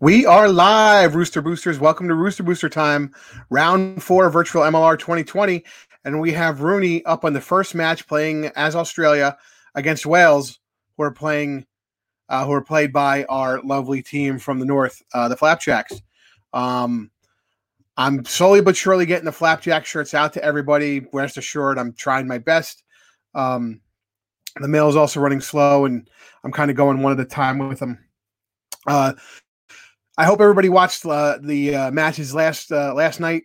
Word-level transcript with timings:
We 0.00 0.24
are 0.26 0.48
live, 0.48 1.16
Rooster 1.16 1.42
Boosters. 1.42 1.80
Welcome 1.80 2.06
to 2.06 2.14
Rooster 2.14 2.44
Booster 2.44 2.68
Time, 2.68 3.12
round 3.50 4.00
four, 4.00 4.30
virtual 4.30 4.62
MLR 4.62 4.96
2020. 4.96 5.64
And 6.04 6.20
we 6.20 6.30
have 6.34 6.60
RUNY 6.60 7.02
up 7.04 7.24
on 7.24 7.32
the 7.32 7.40
first 7.40 7.74
match 7.74 8.06
playing 8.06 8.44
as 8.54 8.76
Australia 8.76 9.36
against 9.74 10.06
Wales, 10.06 10.60
who 10.96 11.02
are 11.02 11.10
playing, 11.10 11.66
uh, 12.28 12.46
who 12.46 12.52
are 12.52 12.62
played 12.62 12.92
by 12.92 13.24
our 13.24 13.60
lovely 13.62 14.00
team 14.00 14.38
from 14.38 14.60
the 14.60 14.66
north, 14.66 15.02
uh, 15.14 15.26
the 15.26 15.36
Flapjacks. 15.36 16.00
Um, 16.52 17.10
I'm 17.96 18.24
slowly 18.24 18.60
but 18.60 18.76
surely 18.76 19.04
getting 19.04 19.24
the 19.24 19.32
Flapjack 19.32 19.84
shirts 19.84 20.14
out 20.14 20.32
to 20.34 20.44
everybody. 20.44 21.08
Rest 21.12 21.38
assured, 21.38 21.76
I'm 21.76 21.92
trying 21.92 22.28
my 22.28 22.38
best. 22.38 22.84
Um, 23.34 23.80
the 24.60 24.68
mail 24.68 24.88
is 24.88 24.94
also 24.94 25.18
running 25.18 25.40
slow, 25.40 25.86
and 25.86 26.08
I'm 26.44 26.52
kind 26.52 26.70
of 26.70 26.76
going 26.76 27.02
one 27.02 27.14
at 27.14 27.18
a 27.18 27.24
time 27.24 27.58
with 27.58 27.80
them. 27.80 27.98
Uh, 28.86 29.14
I 30.18 30.24
hope 30.24 30.40
everybody 30.40 30.68
watched 30.68 31.06
uh, 31.06 31.38
the 31.40 31.76
uh, 31.76 31.90
matches 31.92 32.34
last 32.34 32.72
uh, 32.72 32.92
last 32.92 33.20
night. 33.20 33.44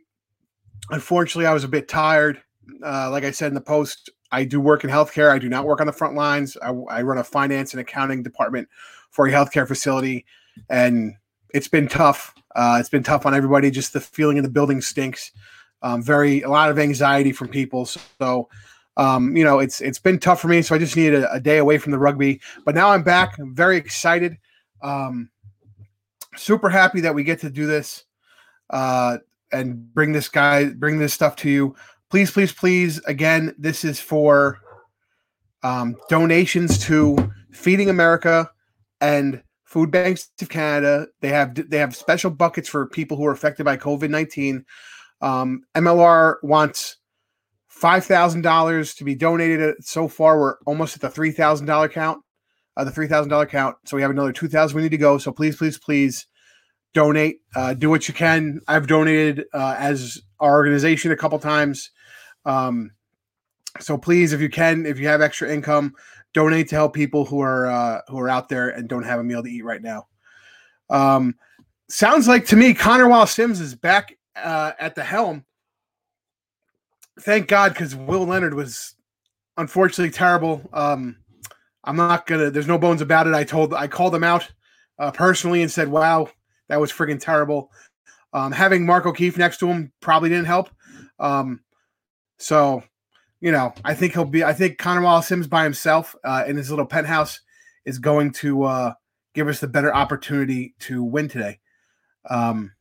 Unfortunately, 0.90 1.46
I 1.46 1.54
was 1.54 1.64
a 1.64 1.68
bit 1.68 1.88
tired. 1.88 2.42
Uh, 2.84 3.12
like 3.12 3.24
I 3.24 3.30
said 3.30 3.50
in 3.50 3.54
the 3.54 3.62
post, 3.62 4.10
I 4.32 4.44
do 4.44 4.60
work 4.60 4.84
in 4.84 4.90
healthcare. 4.90 5.30
I 5.30 5.38
do 5.38 5.50
not 5.50 5.66
work 5.66 5.82
on 5.82 5.88
the 5.88 5.94
front 5.94 6.16
lines. 6.16 6.58
I, 6.64 6.72
I 6.90 7.04
run 7.04 7.20
a 7.20 7.24
finance 7.24 7.74
and 7.74 7.80
accounting 7.80 8.24
department 8.24 8.68
for 9.12 9.28
a 9.28 9.32
healthcare 9.32 9.68
facility, 9.68 10.26
and 10.68 11.14
it's 11.54 11.68
been 11.68 11.88
tough. 11.88 12.34
Uh, 12.56 12.78
it's 12.80 12.90
been 12.90 13.04
tough 13.04 13.28
on 13.28 13.36
everybody. 13.36 13.70
Just 13.70 13.94
the 13.94 14.02
feeling 14.02 14.38
in 14.38 14.44
the 14.44 14.50
building 14.50 14.82
stinks. 14.82 15.32
Um, 15.84 16.02
very 16.02 16.42
a 16.42 16.50
lot 16.50 16.72
of 16.72 16.80
anxiety 16.80 17.34
from 17.34 17.50
people. 17.50 17.86
So, 17.86 18.50
um, 18.98 19.38
you 19.38 19.44
know, 19.44 19.60
it's 19.60 19.80
it's 19.80 20.00
been 20.00 20.18
tough 20.18 20.42
for 20.42 20.48
me. 20.48 20.64
So 20.64 20.74
I 20.74 20.80
just 20.80 20.98
needed 20.98 21.22
a, 21.22 21.34
a, 21.34 21.40
day 21.40 21.60
away 21.60 21.78
from 21.78 21.92
the 21.92 22.00
rugby. 22.00 22.42
But 22.66 22.74
now 22.74 22.90
I'm 22.90 23.04
back. 23.04 23.38
I'm 23.38 23.54
very 23.54 23.78
excited. 23.78 24.40
Um, 24.82 25.30
super 26.36 26.70
happy 26.70 27.02
that 27.02 27.16
we 27.16 27.24
get 27.24 27.40
to 27.42 27.50
do 27.50 27.66
this 27.66 28.06
uh, 28.70 29.18
and 29.52 29.94
bring 29.94 30.12
this 30.12 30.30
guy, 30.30 30.70
bring 30.70 31.00
this 31.00 31.14
stuff 31.14 31.36
to 31.38 31.50
you. 31.50 31.76
Please, 32.10 32.32
please, 32.32 32.52
please. 32.52 33.00
Again, 33.06 33.56
this 33.58 33.84
is 33.84 34.00
for 34.00 34.60
um, 35.64 35.96
donations 36.10 36.78
to 36.86 37.32
Feeding 37.52 37.90
America 37.90 38.50
and 39.02 39.42
Food 39.64 39.92
Banks 39.92 40.30
of 40.42 40.50
Canada. 40.50 41.08
They 41.22 41.30
have 41.30 41.70
they 41.70 41.78
have 41.78 41.96
special 41.96 42.30
buckets 42.30 42.70
for 42.70 42.88
people 42.88 43.18
who 43.18 43.26
are 43.26 43.32
affected 43.32 43.64
by 43.64 43.78
COVID 43.78 44.10
nineteen. 44.10 44.66
Um, 45.22 45.64
MLR 45.76 46.36
wants 46.44 46.98
five 47.68 48.06
thousand 48.06 48.42
dollars 48.42 48.94
to 48.96 49.04
be 49.04 49.16
donated. 49.16 49.76
So 49.82 50.08
far, 50.08 50.40
we're 50.40 50.56
almost 50.66 50.96
at 50.96 51.02
the 51.02 51.10
three 51.10 51.32
thousand 51.32 51.66
dollar 51.66 51.90
count 51.90 52.24
uh, 52.78 52.84
the 52.84 52.92
three 52.92 53.08
thousand 53.08 53.30
dollar 53.30 53.46
count. 53.46 53.76
So 53.86 53.96
we 53.96 54.02
have 54.02 54.12
another 54.12 54.32
two 54.32 54.48
thousand 54.48 54.76
we 54.76 54.84
need 54.84 54.90
to 54.90 54.98
go. 54.98 55.18
So 55.18 55.32
please, 55.32 55.56
please, 55.56 55.78
please 55.78 56.28
donate. 56.94 57.42
Uh, 57.56 57.74
do 57.74 57.90
what 57.90 58.08
you 58.08 58.14
can. 58.14 58.62
I've 58.68 58.88
donated 58.88 59.46
uh, 59.54 59.76
as 59.78 60.22
our 60.40 60.54
organization 60.54 61.12
a 61.12 61.18
couple 61.18 61.40
times. 61.40 61.92
Um, 62.46 62.92
so 63.80 63.98
please, 63.98 64.34
if 64.34 64.42
you 64.42 64.50
can, 64.50 64.86
if 64.86 65.00
you 65.00 65.08
have 65.08 65.22
extra 65.22 65.52
income, 65.52 65.96
donate 66.34 66.70
to 66.70 66.76
help 66.76 66.94
people 66.94 67.26
who 67.26 67.42
are 67.42 67.68
uh, 67.68 68.02
who 68.08 68.20
are 68.20 68.30
out 68.30 68.50
there 68.50 68.70
and 68.70 68.88
don't 68.88 69.04
have 69.04 69.20
a 69.20 69.24
meal 69.24 69.44
to 69.44 69.50
eat 69.50 69.64
right 69.64 69.82
now. 69.82 70.08
Um, 70.90 71.36
sounds 71.90 72.28
like 72.28 72.46
to 72.48 72.56
me, 72.56 72.74
Connor 72.74 73.08
Wallace 73.08 73.32
Sims 73.32 73.60
is 73.60 73.76
back 73.76 74.18
uh, 74.36 74.74
at 74.80 74.96
the 74.96 75.04
helm. 75.04 75.46
Thank 77.20 77.48
God, 77.48 77.74
because 77.74 77.96
Will 77.96 78.26
Leonard 78.26 78.54
was 78.54 78.96
unfortunately 79.58 80.12
terrible. 80.12 80.68
Um, 80.74 81.18
I'm 81.84 81.96
not 81.96 82.26
gonna. 82.26 82.50
There's 82.50 82.68
no 82.68 82.78
bones 82.78 83.02
about 83.02 83.28
it. 83.28 83.34
I 83.34 83.44
told. 83.44 83.74
I 83.74 83.88
called 83.88 84.14
him 84.14 84.24
out 84.24 84.50
uh, 85.00 85.12
personally 85.12 85.62
and 85.62 85.72
said, 85.72 85.88
"Wow, 85.88 86.30
that 86.70 86.80
was 86.80 86.92
friggin' 86.92 87.22
terrible." 87.22 87.72
Um, 88.34 88.52
having 88.52 88.86
Mark 88.86 89.06
O'Keefe 89.06 89.38
next 89.38 89.60
to 89.60 89.68
him 89.68 89.92
probably 90.02 90.30
didn't 90.30 90.46
help. 90.46 90.70
Um, 91.20 91.62
so, 92.40 92.84
you 93.42 93.52
know, 93.52 93.74
I 93.86 93.94
think 93.94 94.14
he'll 94.14 94.26
be. 94.26 94.44
I 94.44 94.54
think 94.54 94.78
Connor 94.78 95.02
Wallace 95.02 95.28
Sims 95.28 95.48
by 95.48 95.64
himself 95.64 96.16
uh, 96.24 96.44
in 96.48 96.58
his 96.58 96.70
little 96.70 96.86
penthouse 96.86 97.40
is 97.86 98.00
going 98.00 98.32
to 98.32 98.64
uh, 98.64 98.94
give 99.34 99.48
us 99.48 99.60
the 99.60 99.68
better 99.68 99.94
opportunity 99.94 100.74
to 100.80 101.04
win 101.04 101.30
today. 101.30 101.60
Um, 102.30 102.72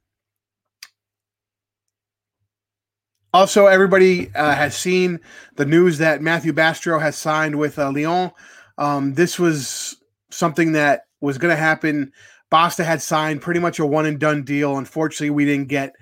also, 3.34 3.66
everybody 3.66 4.34
uh, 4.34 4.54
has 4.54 4.76
seen 4.76 5.20
the 5.56 5.64
news 5.64 5.98
that 5.98 6.22
Matthew 6.22 6.52
Bastareaud 6.52 7.00
has 7.00 7.16
signed 7.16 7.58
with 7.58 7.78
uh, 7.78 7.90
Lyon. 7.90 8.30
Um, 8.78 9.14
this 9.14 9.38
was 9.38 9.96
something 10.30 10.72
that 10.72 11.06
was 11.20 11.38
going 11.38 11.54
to 11.54 11.60
happen. 11.60 12.12
Basta 12.52 12.84
had 12.84 13.00
signed 13.00 13.40
pretty 13.40 13.60
much 13.60 13.78
a 13.78 13.86
one 13.86 14.04
and 14.04 14.18
done 14.18 14.42
deal. 14.42 14.76
Unfortunately, 14.76 15.30
we 15.30 15.46
didn't 15.46 15.68
get 15.68 15.94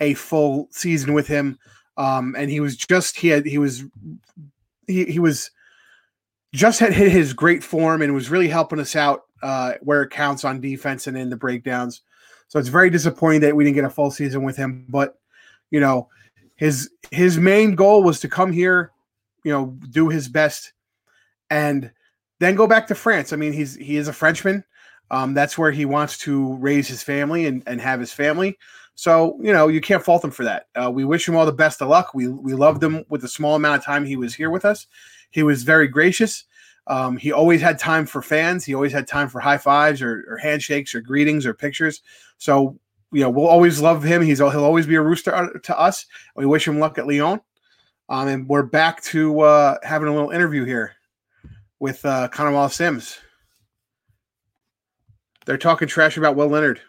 a 0.00 0.14
full 0.14 0.66
season 0.70 1.12
with 1.12 1.26
him. 1.26 1.58
Um, 1.98 2.34
and 2.38 2.50
he 2.50 2.60
was 2.60 2.78
just 2.78 3.18
he 3.18 3.28
had 3.28 3.44
he 3.44 3.58
was 3.58 3.84
he, 4.86 5.04
he 5.04 5.18
was 5.18 5.50
just 6.54 6.80
had 6.80 6.94
hit 6.94 7.12
his 7.12 7.34
great 7.34 7.62
form 7.62 8.00
and 8.00 8.14
was 8.14 8.30
really 8.30 8.48
helping 8.48 8.80
us 8.80 8.96
out 8.96 9.24
uh, 9.42 9.74
where 9.82 10.02
it 10.02 10.08
counts 10.08 10.46
on 10.46 10.62
defense 10.62 11.06
and 11.06 11.18
in 11.18 11.28
the 11.28 11.36
breakdowns. 11.36 12.00
So 12.46 12.58
it's 12.58 12.70
very 12.70 12.88
disappointing 12.88 13.42
that 13.42 13.54
we 13.54 13.64
didn't 13.64 13.74
get 13.74 13.84
a 13.84 13.90
full 13.90 14.10
season 14.10 14.44
with 14.44 14.56
him. 14.56 14.86
But 14.88 15.18
you 15.70 15.78
know, 15.78 16.08
his 16.56 16.88
his 17.10 17.36
main 17.36 17.74
goal 17.74 18.02
was 18.02 18.18
to 18.20 18.28
come 18.28 18.50
here, 18.50 18.92
you 19.44 19.52
know, 19.52 19.76
do 19.90 20.08
his 20.08 20.26
best, 20.26 20.72
and 21.50 21.90
then 22.38 22.54
go 22.54 22.66
back 22.66 22.86
to 22.86 22.94
France. 22.94 23.34
I 23.34 23.36
mean, 23.36 23.52
he's 23.52 23.74
he 23.74 23.98
is 23.98 24.08
a 24.08 24.12
Frenchman. 24.14 24.64
Um, 25.10 25.34
that's 25.34 25.56
where 25.56 25.70
he 25.70 25.84
wants 25.84 26.18
to 26.18 26.54
raise 26.54 26.88
his 26.88 27.02
family 27.02 27.46
and, 27.46 27.62
and 27.66 27.80
have 27.80 28.00
his 28.00 28.12
family. 28.12 28.58
So 28.94 29.38
you 29.40 29.52
know 29.52 29.68
you 29.68 29.80
can't 29.80 30.02
fault 30.02 30.24
him 30.24 30.32
for 30.32 30.42
that. 30.44 30.66
Uh, 30.74 30.90
we 30.90 31.04
wish 31.04 31.28
him 31.28 31.36
all 31.36 31.46
the 31.46 31.52
best 31.52 31.80
of 31.80 31.88
luck. 31.88 32.14
We 32.14 32.26
we 32.26 32.52
loved 32.52 32.82
him 32.82 33.04
with 33.08 33.20
the 33.20 33.28
small 33.28 33.54
amount 33.54 33.78
of 33.78 33.84
time 33.84 34.04
he 34.04 34.16
was 34.16 34.34
here 34.34 34.50
with 34.50 34.64
us. 34.64 34.88
He 35.30 35.44
was 35.44 35.62
very 35.62 35.86
gracious. 35.86 36.44
Um, 36.88 37.16
he 37.16 37.30
always 37.30 37.60
had 37.60 37.78
time 37.78 38.06
for 38.06 38.22
fans. 38.22 38.64
He 38.64 38.74
always 38.74 38.92
had 38.92 39.06
time 39.06 39.28
for 39.28 39.40
high 39.40 39.58
fives 39.58 40.02
or, 40.02 40.24
or 40.28 40.38
handshakes 40.38 40.94
or 40.94 41.00
greetings 41.00 41.46
or 41.46 41.54
pictures. 41.54 42.02
So 42.38 42.76
you 43.12 43.20
know 43.20 43.30
we'll 43.30 43.46
always 43.46 43.80
love 43.80 44.02
him. 44.02 44.20
He's 44.20 44.38
he'll 44.38 44.64
always 44.64 44.86
be 44.88 44.96
a 44.96 45.02
rooster 45.02 45.32
uh, 45.32 45.50
to 45.62 45.78
us. 45.78 46.04
We 46.34 46.46
wish 46.46 46.66
him 46.66 46.80
luck 46.80 46.98
at 46.98 47.06
Lyon. 47.06 47.40
Um, 48.08 48.26
and 48.26 48.48
we're 48.48 48.64
back 48.64 49.00
to 49.04 49.40
uh, 49.40 49.76
having 49.84 50.08
a 50.08 50.12
little 50.12 50.30
interview 50.30 50.64
here 50.64 50.94
with 51.78 52.04
uh, 52.04 52.28
Wallace 52.36 52.74
Sims. 52.74 53.18
They're 55.48 55.56
talking 55.56 55.88
trash 55.88 56.18
about 56.18 56.36
Will 56.36 56.48
Leonard. 56.48 56.82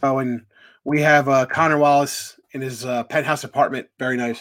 Oh, 0.00 0.18
and 0.18 0.46
we 0.84 1.00
have 1.00 1.28
uh, 1.28 1.46
Connor 1.46 1.78
Wallace 1.78 2.38
in 2.52 2.60
his 2.60 2.84
uh, 2.84 3.02
penthouse 3.02 3.42
apartment. 3.42 3.88
Very 3.98 4.16
nice. 4.16 4.40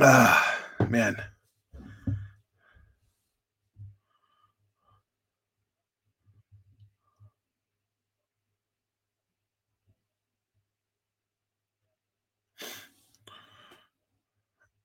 Ah, 0.00 0.58
man. 0.88 1.22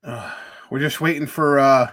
We're 0.70 0.80
just 0.80 1.00
waiting 1.02 1.28
for 1.28 1.60
uh, 1.60 1.92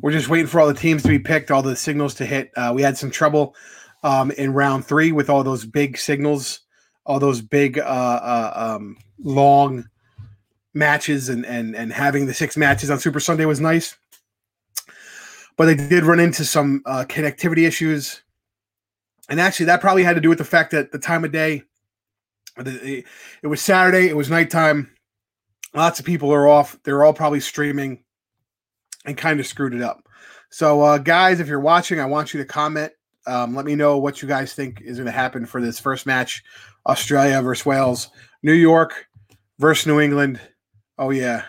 we're 0.00 0.12
just 0.12 0.28
waiting 0.28 0.46
for 0.46 0.60
all 0.60 0.66
the 0.66 0.74
teams 0.74 1.02
to 1.02 1.08
be 1.08 1.18
picked, 1.18 1.50
all 1.50 1.62
the 1.62 1.76
signals 1.76 2.14
to 2.14 2.26
hit. 2.26 2.50
Uh, 2.56 2.72
we 2.74 2.82
had 2.82 2.96
some 2.96 3.10
trouble 3.10 3.54
um, 4.02 4.30
in 4.32 4.52
round 4.52 4.84
three 4.84 5.12
with 5.12 5.30
all 5.30 5.44
those 5.44 5.64
big 5.64 5.98
signals, 5.98 6.60
all 7.06 7.18
those 7.18 7.40
big 7.40 7.78
uh, 7.78 7.82
uh, 7.82 8.52
um, 8.54 8.96
long 9.22 9.84
matches, 10.74 11.28
and 11.28 11.46
and 11.46 11.76
and 11.76 11.92
having 11.92 12.26
the 12.26 12.34
six 12.34 12.56
matches 12.56 12.90
on 12.90 12.98
Super 12.98 13.20
Sunday 13.20 13.44
was 13.44 13.60
nice. 13.60 13.96
But 15.56 15.66
they 15.66 15.74
did 15.74 16.04
run 16.04 16.20
into 16.20 16.44
some 16.44 16.82
uh, 16.86 17.04
connectivity 17.08 17.66
issues, 17.66 18.22
and 19.28 19.40
actually 19.40 19.66
that 19.66 19.80
probably 19.80 20.02
had 20.02 20.14
to 20.14 20.20
do 20.20 20.28
with 20.28 20.38
the 20.38 20.44
fact 20.44 20.72
that 20.72 20.92
the 20.92 20.98
time 20.98 21.24
of 21.24 21.32
day. 21.32 21.62
It 22.56 23.04
was 23.44 23.62
Saturday. 23.62 24.08
It 24.08 24.16
was 24.16 24.28
nighttime 24.28 24.90
lots 25.74 26.00
of 26.00 26.06
people 26.06 26.32
are 26.32 26.48
off. 26.48 26.78
They're 26.84 27.04
all 27.04 27.12
probably 27.12 27.40
streaming 27.40 28.04
and 29.04 29.16
kind 29.16 29.40
of 29.40 29.46
screwed 29.46 29.74
it 29.74 29.82
up. 29.82 30.08
So, 30.50 30.80
uh, 30.80 30.98
guys, 30.98 31.40
if 31.40 31.48
you're 31.48 31.60
watching, 31.60 32.00
I 32.00 32.06
want 32.06 32.32
you 32.32 32.40
to 32.40 32.46
comment. 32.46 32.92
Um, 33.26 33.54
let 33.54 33.66
me 33.66 33.74
know 33.74 33.98
what 33.98 34.22
you 34.22 34.28
guys 34.28 34.54
think 34.54 34.80
is 34.80 34.96
going 34.96 35.06
to 35.06 35.12
happen 35.12 35.44
for 35.44 35.60
this 35.60 35.78
first 35.78 36.06
match 36.06 36.42
Australia 36.86 37.42
versus 37.42 37.66
Wales, 37.66 38.10
New 38.42 38.54
York 38.54 39.06
versus 39.58 39.86
New 39.86 40.00
England. 40.00 40.40
Oh, 40.96 41.10
yeah. 41.10 41.44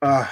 Uh, 0.00 0.26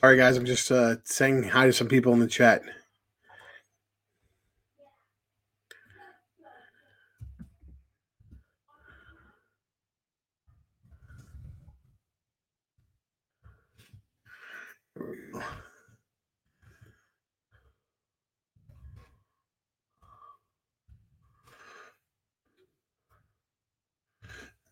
Sorry, 0.00 0.16
guys. 0.16 0.36
I'm 0.36 0.46
just 0.46 0.70
uh, 0.72 0.96
saying 1.04 1.44
hi 1.44 1.66
to 1.66 1.72
some 1.72 1.88
people 1.88 2.12
in 2.14 2.20
the 2.20 2.28
chat. 2.28 2.62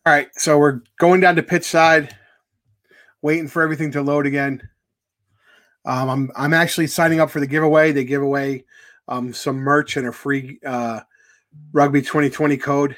All 0.06 0.12
right, 0.12 0.28
so 0.36 0.56
we're 0.56 0.82
going 1.00 1.20
down 1.20 1.34
to 1.34 1.42
pitch 1.42 1.64
side, 1.64 2.14
waiting 3.22 3.48
for 3.48 3.60
everything 3.60 3.90
to 3.90 4.02
load 4.02 4.24
again. 4.24 4.62
Um, 5.84 6.08
I'm 6.08 6.30
I'm 6.36 6.54
actually 6.54 6.86
signing 6.86 7.18
up 7.18 7.28
for 7.28 7.40
the 7.40 7.46
giveaway. 7.48 7.90
They 7.90 8.04
give 8.04 8.22
away 8.22 8.66
um, 9.08 9.34
some 9.34 9.56
merch 9.56 9.96
and 9.96 10.06
a 10.06 10.12
free 10.12 10.60
uh, 10.64 11.00
rugby 11.72 12.02
2020 12.02 12.56
code. 12.56 12.96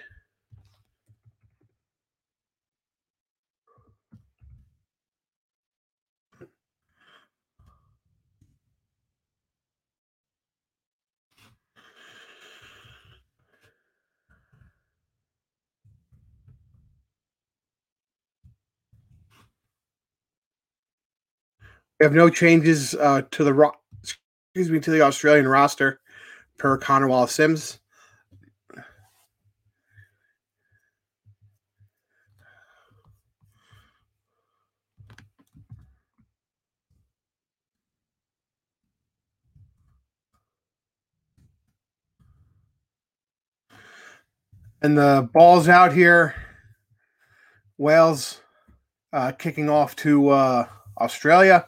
We 21.99 22.05
have 22.05 22.13
no 22.13 22.31
changes 22.31 22.95
uh, 22.95 23.23
to 23.33 23.45
the 23.45 23.53
ro- 23.53 23.73
excuse 24.03 24.71
me 24.71 24.79
to 24.81 24.91
the 24.91 25.03
Australian 25.03 25.49
roster 25.49 26.01
per 26.57 26.79
Connor 26.79 27.09
Wallace 27.09 27.33
Sims. 27.33 27.81
And 44.81 44.97
the 44.97 45.29
ball's 45.33 45.69
out 45.69 45.93
here. 45.93 46.37
Wales 47.79 48.41
uh, 49.13 49.33
kicking 49.33 49.69
off 49.69 49.97
to 49.97 50.29
uh, 50.29 50.67
Australia. 51.01 51.67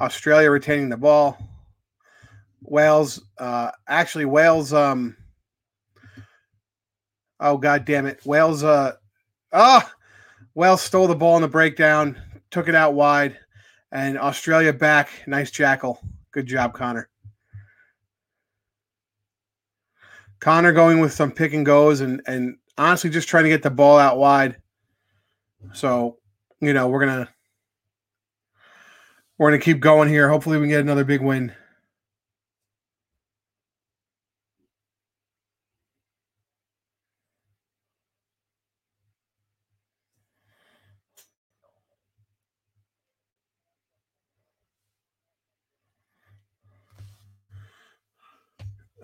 Australia 0.00 0.50
retaining 0.50 0.88
the 0.88 0.96
ball. 0.96 1.36
Wales, 2.62 3.22
uh, 3.38 3.70
actually, 3.86 4.24
Wales. 4.24 4.72
Um, 4.72 5.16
oh 7.40 7.56
god 7.56 7.84
damn 7.84 8.06
it, 8.06 8.24
Wales. 8.24 8.62
Uh, 8.62 8.92
ah, 9.52 9.92
Wales 10.54 10.82
stole 10.82 11.06
the 11.06 11.14
ball 11.14 11.36
in 11.36 11.42
the 11.42 11.48
breakdown, 11.48 12.20
took 12.50 12.68
it 12.68 12.74
out 12.74 12.94
wide, 12.94 13.38
and 13.92 14.18
Australia 14.18 14.72
back. 14.72 15.10
Nice 15.26 15.50
jackal. 15.50 16.00
Good 16.32 16.46
job, 16.46 16.74
Connor. 16.74 17.08
Connor 20.40 20.72
going 20.72 21.00
with 21.00 21.12
some 21.12 21.32
pick 21.32 21.52
and 21.52 21.66
goes, 21.66 22.00
and 22.00 22.22
and 22.26 22.56
honestly, 22.76 23.10
just 23.10 23.28
trying 23.28 23.44
to 23.44 23.50
get 23.50 23.62
the 23.62 23.70
ball 23.70 23.98
out 23.98 24.18
wide. 24.18 24.56
So, 25.72 26.18
you 26.60 26.72
know, 26.72 26.88
we're 26.88 27.04
gonna 27.04 27.28
we're 29.38 29.50
going 29.50 29.60
to 29.60 29.64
keep 29.64 29.80
going 29.80 30.08
here. 30.08 30.28
Hopefully, 30.28 30.58
we 30.58 30.64
can 30.64 30.70
get 30.70 30.80
another 30.80 31.04
big 31.04 31.22
win. 31.22 31.52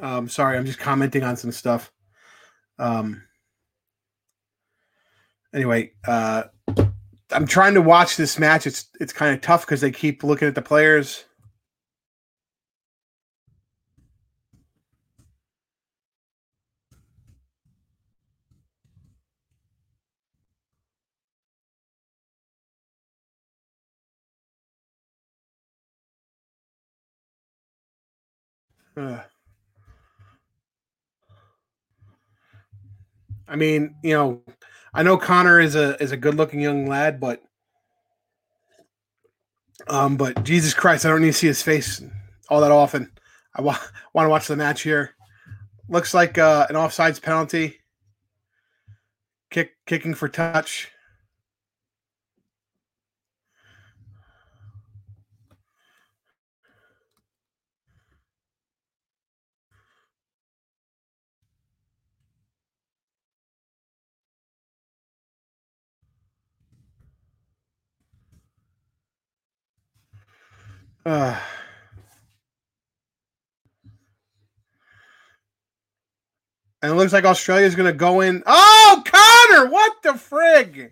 Um, 0.00 0.28
sorry, 0.28 0.58
I'm 0.58 0.66
just 0.66 0.78
commenting 0.78 1.22
on 1.22 1.36
some 1.36 1.52
stuff. 1.52 1.90
Um, 2.78 3.22
anyway, 5.54 5.92
uh, 6.06 6.44
I'm 7.34 7.46
trying 7.46 7.74
to 7.74 7.82
watch 7.82 8.16
this 8.16 8.38
match. 8.38 8.66
It's 8.66 8.86
it's 9.00 9.12
kind 9.12 9.34
of 9.34 9.40
tough 9.40 9.66
because 9.66 9.80
they 9.80 9.90
keep 9.90 10.22
looking 10.22 10.48
at 10.48 10.54
the 10.54 10.62
players. 10.62 11.24
I 33.54 33.56
mean, 33.56 33.94
you 34.02 34.14
know, 34.14 34.42
I 34.94 35.02
know 35.02 35.18
Connor 35.18 35.60
is 35.60 35.74
a 35.74 36.00
is 36.00 36.12
a 36.12 36.16
good 36.16 36.36
looking 36.36 36.60
young 36.60 36.86
lad, 36.86 37.18
but 37.18 37.42
um, 39.88 40.16
but 40.16 40.44
Jesus 40.44 40.72
Christ, 40.72 41.04
I 41.04 41.08
don't 41.08 41.20
need 41.20 41.28
to 41.28 41.32
see 41.32 41.48
his 41.48 41.62
face 41.62 42.00
all 42.48 42.60
that 42.60 42.70
often. 42.70 43.10
I 43.54 43.62
wa- 43.62 43.78
want 44.14 44.26
to 44.26 44.30
watch 44.30 44.46
the 44.46 44.56
match 44.56 44.82
here. 44.82 45.14
Looks 45.88 46.14
like 46.14 46.38
uh, 46.38 46.66
an 46.68 46.76
offsides 46.76 47.20
penalty. 47.20 47.80
Kick 49.50 49.72
kicking 49.86 50.14
for 50.14 50.28
touch. 50.28 50.90
Uh, 71.04 71.38
and 76.82 76.92
it 76.92 76.94
looks 76.94 77.12
like 77.12 77.24
Australia's 77.24 77.74
going 77.74 77.92
to 77.92 77.98
go 77.98 78.20
in. 78.20 78.42
Oh, 78.46 79.02
Connor, 79.04 79.70
what 79.70 80.02
the 80.02 80.10
frig? 80.10 80.90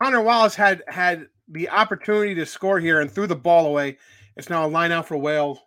Connor 0.00 0.22
Wallace 0.22 0.54
had 0.54 0.82
had 0.88 1.26
the 1.48 1.68
opportunity 1.70 2.34
to 2.34 2.44
score 2.46 2.78
here 2.78 3.00
and 3.00 3.10
threw 3.10 3.26
the 3.26 3.36
ball 3.36 3.66
away. 3.66 3.98
It's 4.36 4.50
now 4.50 4.66
a 4.66 4.68
line 4.68 4.92
out 4.92 5.08
for 5.08 5.16
Wales. 5.16 5.58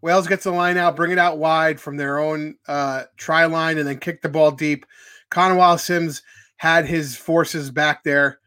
Wales 0.00 0.28
gets 0.28 0.44
the 0.44 0.52
line 0.52 0.76
out, 0.76 0.96
bring 0.96 1.10
it 1.10 1.18
out 1.18 1.38
wide 1.38 1.80
from 1.80 1.96
their 1.96 2.18
own 2.18 2.56
uh, 2.68 3.04
try 3.16 3.46
line, 3.46 3.78
and 3.78 3.88
then 3.88 3.98
kick 3.98 4.22
the 4.22 4.28
ball 4.28 4.50
deep. 4.50 4.86
Wallace 5.34 5.84
Sims 5.84 6.22
had 6.56 6.86
his 6.86 7.16
forces 7.16 7.70
back 7.70 8.04
there. 8.04 8.38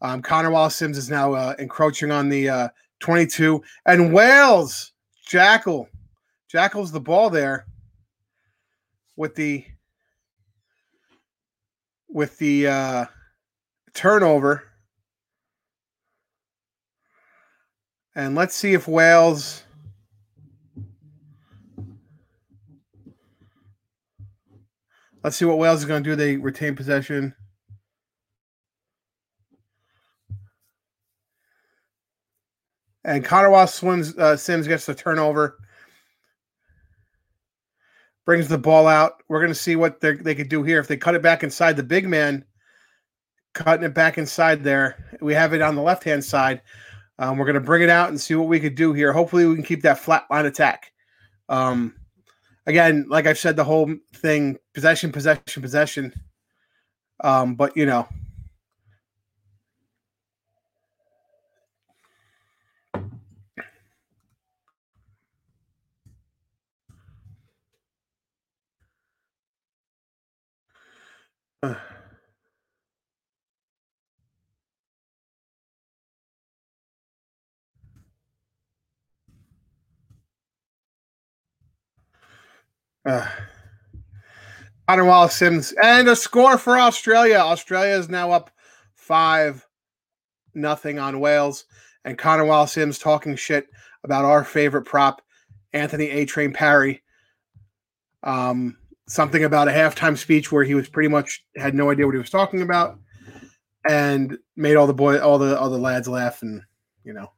Um, 0.00 0.22
Connor 0.22 0.70
Sims 0.70 0.98
is 0.98 1.10
now 1.10 1.32
uh, 1.32 1.54
encroaching 1.58 2.10
on 2.10 2.28
the 2.28 2.48
uh, 2.48 2.68
22, 3.00 3.62
and 3.86 4.12
Wales 4.12 4.92
Jackal 5.26 5.88
Jackal's 6.48 6.92
the 6.92 7.00
ball 7.00 7.30
there 7.30 7.66
with 9.16 9.34
the 9.34 9.64
with 12.08 12.38
the 12.38 12.66
uh, 12.66 13.04
turnover. 13.94 14.64
And 18.14 18.34
let's 18.34 18.54
see 18.54 18.72
if 18.72 18.88
Wales 18.88 19.62
Let's 25.22 25.36
see 25.36 25.44
what 25.44 25.58
Wales 25.58 25.80
is 25.80 25.86
going 25.86 26.02
to 26.04 26.10
do. 26.10 26.16
They 26.16 26.36
retain 26.36 26.76
possession. 26.76 27.34
And 33.04 33.26
Wallace 33.30 33.74
swims, 33.74 34.16
uh, 34.18 34.36
Sims 34.36 34.68
gets 34.68 34.84
the 34.84 34.94
turnover, 34.94 35.56
brings 38.26 38.48
the 38.48 38.58
ball 38.58 38.86
out. 38.86 39.22
We're 39.28 39.40
going 39.40 39.48
to 39.50 39.54
see 39.54 39.76
what 39.76 40.00
they 40.00 40.34
could 40.34 40.50
do 40.50 40.62
here. 40.62 40.78
If 40.78 40.88
they 40.88 40.98
cut 40.98 41.14
it 41.14 41.22
back 41.22 41.42
inside 41.42 41.76
the 41.76 41.82
big 41.82 42.06
man, 42.06 42.44
cutting 43.54 43.86
it 43.86 43.94
back 43.94 44.18
inside 44.18 44.62
there, 44.62 45.18
we 45.22 45.32
have 45.32 45.54
it 45.54 45.62
on 45.62 45.74
the 45.74 45.80
left 45.80 46.04
hand 46.04 46.22
side. 46.22 46.60
Um, 47.18 47.38
we're 47.38 47.46
going 47.46 47.54
to 47.54 47.60
bring 47.60 47.82
it 47.82 47.88
out 47.88 48.10
and 48.10 48.20
see 48.20 48.34
what 48.34 48.46
we 48.46 48.60
could 48.60 48.74
do 48.74 48.92
here. 48.92 49.12
Hopefully, 49.12 49.46
we 49.46 49.54
can 49.54 49.64
keep 49.64 49.82
that 49.82 49.98
flat 49.98 50.26
line 50.30 50.44
attack. 50.44 50.92
Um, 51.48 51.94
again, 52.68 53.06
like 53.08 53.26
I've 53.26 53.38
said, 53.38 53.56
the 53.56 53.64
whole 53.64 53.92
thing 54.14 54.58
possession, 54.74 55.10
possession, 55.10 55.62
possession. 55.62 56.12
Um, 57.24 57.56
but 57.56 57.76
you 57.76 57.86
know, 57.86 58.06
uh, 71.62 71.74
uh, 83.08 83.26
Connor 84.86 85.04
Wallace 85.04 85.34
Sims 85.34 85.74
and 85.82 86.08
a 86.08 86.16
score 86.16 86.58
for 86.58 86.78
Australia. 86.78 87.36
Australia 87.36 87.94
is 87.94 88.08
now 88.08 88.30
up 88.30 88.50
five 88.94 89.66
nothing 90.54 90.98
on 90.98 91.20
Wales. 91.20 91.64
And 92.04 92.18
Connor 92.18 92.44
Wallace 92.44 92.72
Sims 92.72 92.98
talking 92.98 93.36
shit 93.36 93.68
about 94.04 94.24
our 94.24 94.44
favorite 94.44 94.84
prop, 94.84 95.22
Anthony 95.72 96.08
A. 96.10 96.24
Train 96.24 96.52
Parry. 96.52 97.02
Um, 98.22 98.76
something 99.08 99.44
about 99.44 99.68
a 99.68 99.72
halftime 99.72 100.16
speech 100.16 100.52
where 100.52 100.64
he 100.64 100.74
was 100.74 100.88
pretty 100.88 101.08
much 101.08 101.44
had 101.56 101.74
no 101.74 101.90
idea 101.90 102.06
what 102.06 102.14
he 102.14 102.18
was 102.18 102.30
talking 102.30 102.62
about 102.62 102.98
and 103.88 104.36
made 104.56 104.76
all 104.76 104.86
the 104.86 104.94
boy 104.94 105.18
all 105.18 105.38
the 105.38 105.58
all 105.58 105.70
the 105.70 105.78
lads 105.78 106.08
laugh 106.08 106.42
and 106.42 106.62
you 107.04 107.14
know 107.14 107.30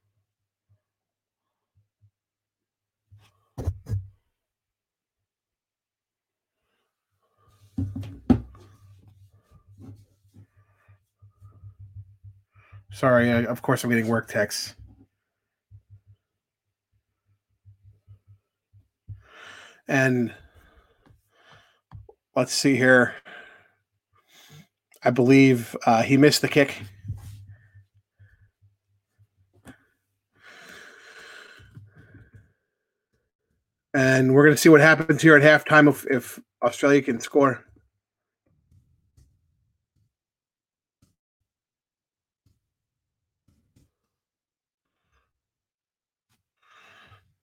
Sorry, 12.93 13.31
I, 13.31 13.45
of 13.45 13.63
course 13.63 13.85
I'm 13.85 13.91
getting 13.91 14.09
work 14.09 14.29
texts. 14.29 14.75
And 19.89 20.33
let's 22.37 22.53
see 22.53 22.77
here. 22.77 23.15
I 25.03 25.11
believe 25.11 25.75
uh, 25.87 26.03
he 26.03 26.17
missed 26.17 26.43
the 26.43 26.49
kick. 26.49 26.83
And 33.93 34.35
we're 34.35 34.45
going 34.45 34.55
to 34.55 34.61
see 34.61 34.69
what 34.69 34.81
happens 34.81 35.23
here 35.23 35.37
at 35.37 35.43
halftime 35.43 35.89
if, 35.89 36.07
if 36.09 36.39
Australia 36.63 37.03
can 37.03 37.19
score. 37.19 37.65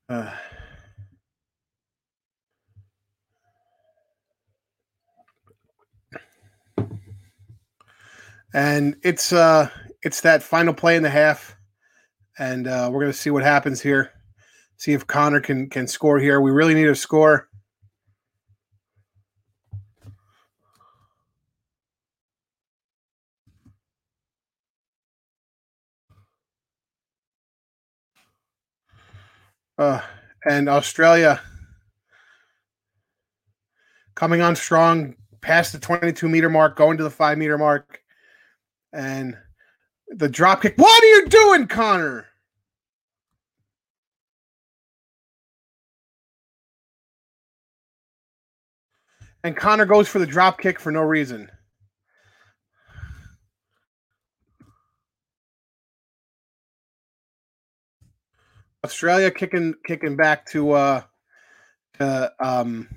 Uh, 0.10 0.32
and 8.54 8.96
it's 9.04 9.34
uh 9.34 9.70
it's 10.04 10.22
that 10.22 10.42
final 10.42 10.74
play 10.74 10.96
in 10.96 11.04
the 11.04 11.10
half, 11.10 11.56
and 12.40 12.68
uh, 12.68 12.90
we're 12.92 13.02
gonna 13.02 13.14
see 13.14 13.30
what 13.30 13.44
happens 13.44 13.82
here. 13.82 14.12
See 14.78 14.94
if 14.94 15.06
Connor 15.08 15.42
can 15.42 15.70
can 15.70 15.88
score 15.88 16.20
here. 16.20 16.40
We 16.40 16.52
really 16.52 16.74
need 16.74 16.88
a 16.88 16.96
score. 16.96 17.47
Uh, 29.78 30.02
and 30.50 30.68
Australia 30.68 31.42
coming 34.16 34.42
on 34.42 34.56
strong 34.56 35.16
past 35.42 35.72
the 35.72 35.80
22 35.80 36.28
meter 36.28 36.50
mark, 36.50 36.76
going 36.76 36.98
to 36.98 37.04
the 37.04 37.10
five 37.10 37.38
meter 37.38 37.58
mark, 37.58 38.02
and 38.92 39.38
the 40.10 40.28
drop 40.28 40.62
kick. 40.62 40.74
What 40.78 41.04
are 41.04 41.08
you 41.08 41.28
doing, 41.28 41.68
Connor? 41.68 42.26
And 49.44 49.56
Connor 49.56 49.86
goes 49.86 50.08
for 50.08 50.20
the 50.20 50.26
drop 50.26 50.60
kick 50.60 50.80
for 50.80 50.92
no 50.92 51.02
reason. 51.02 51.50
Australia 58.88 59.30
kicking 59.30 59.74
kicking 59.86 60.16
back 60.16 60.46
to 60.46 60.72
uh 60.72 61.02
to 61.98 62.32
um 62.40 62.88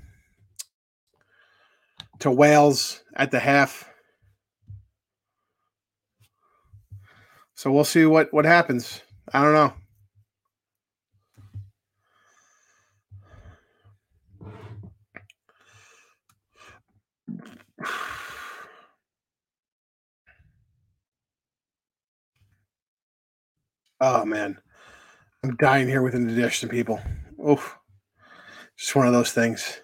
to 2.19 2.31
Wales 2.31 3.03
at 3.13 3.29
the 3.31 3.39
half. 3.39 3.89
So 7.55 7.73
we'll 7.73 7.83
see 7.83 8.05
what 8.05 8.33
what 8.33 8.45
happens. 8.45 9.01
I 9.33 9.43
don't 9.43 9.53
know. 9.53 9.73
Oh 24.03 24.25
man. 24.25 24.57
I'm 25.43 25.55
dying 25.55 25.87
here 25.87 26.03
with 26.03 26.13
indigestion, 26.13 26.69
people. 26.69 27.01
Oof. 27.43 27.75
Just 28.77 28.95
one 28.95 29.07
of 29.07 29.13
those 29.13 29.31
things. 29.31 29.81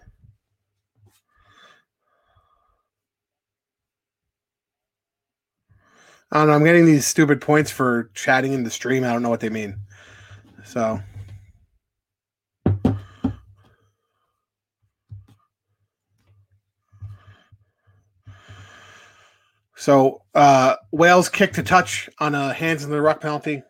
I 6.31 6.39
don't 6.39 6.47
know. 6.47 6.53
I'm 6.53 6.63
getting 6.63 6.85
these 6.85 7.07
stupid 7.07 7.41
points 7.41 7.71
for 7.71 8.11
chatting 8.13 8.53
in 8.53 8.63
the 8.63 8.69
stream. 8.69 9.03
I 9.03 9.11
don't 9.11 9.23
know 9.23 9.29
what 9.29 9.39
they 9.39 9.49
mean. 9.49 9.77
So. 10.63 10.99
So 19.75 20.21
uh 20.35 20.75
Wales 20.91 21.29
kick 21.29 21.53
to 21.53 21.63
touch 21.63 22.09
on 22.19 22.35
a 22.35 22.53
hands 22.53 22.83
in 22.83 22.91
the 22.91 23.01
ruck 23.01 23.21
penalty. 23.21 23.63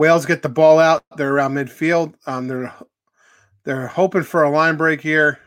Wales 0.00 0.24
get 0.24 0.40
the 0.40 0.48
ball 0.48 0.78
out. 0.78 1.04
They're 1.18 1.34
around 1.34 1.52
midfield. 1.52 2.14
Um, 2.26 2.48
they're 2.48 2.72
they're 3.64 3.86
hoping 3.86 4.22
for 4.22 4.42
a 4.42 4.50
line 4.50 4.78
break 4.78 5.02
here. 5.02 5.38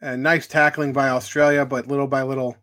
And 0.00 0.22
nice 0.22 0.46
tackling 0.46 0.94
by 0.94 1.10
Australia, 1.10 1.66
but 1.66 1.86
little 1.86 2.06
by 2.06 2.22
little. 2.22 2.56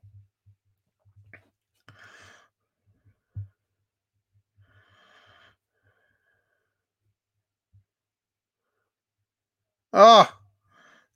Oh, 9.94 10.27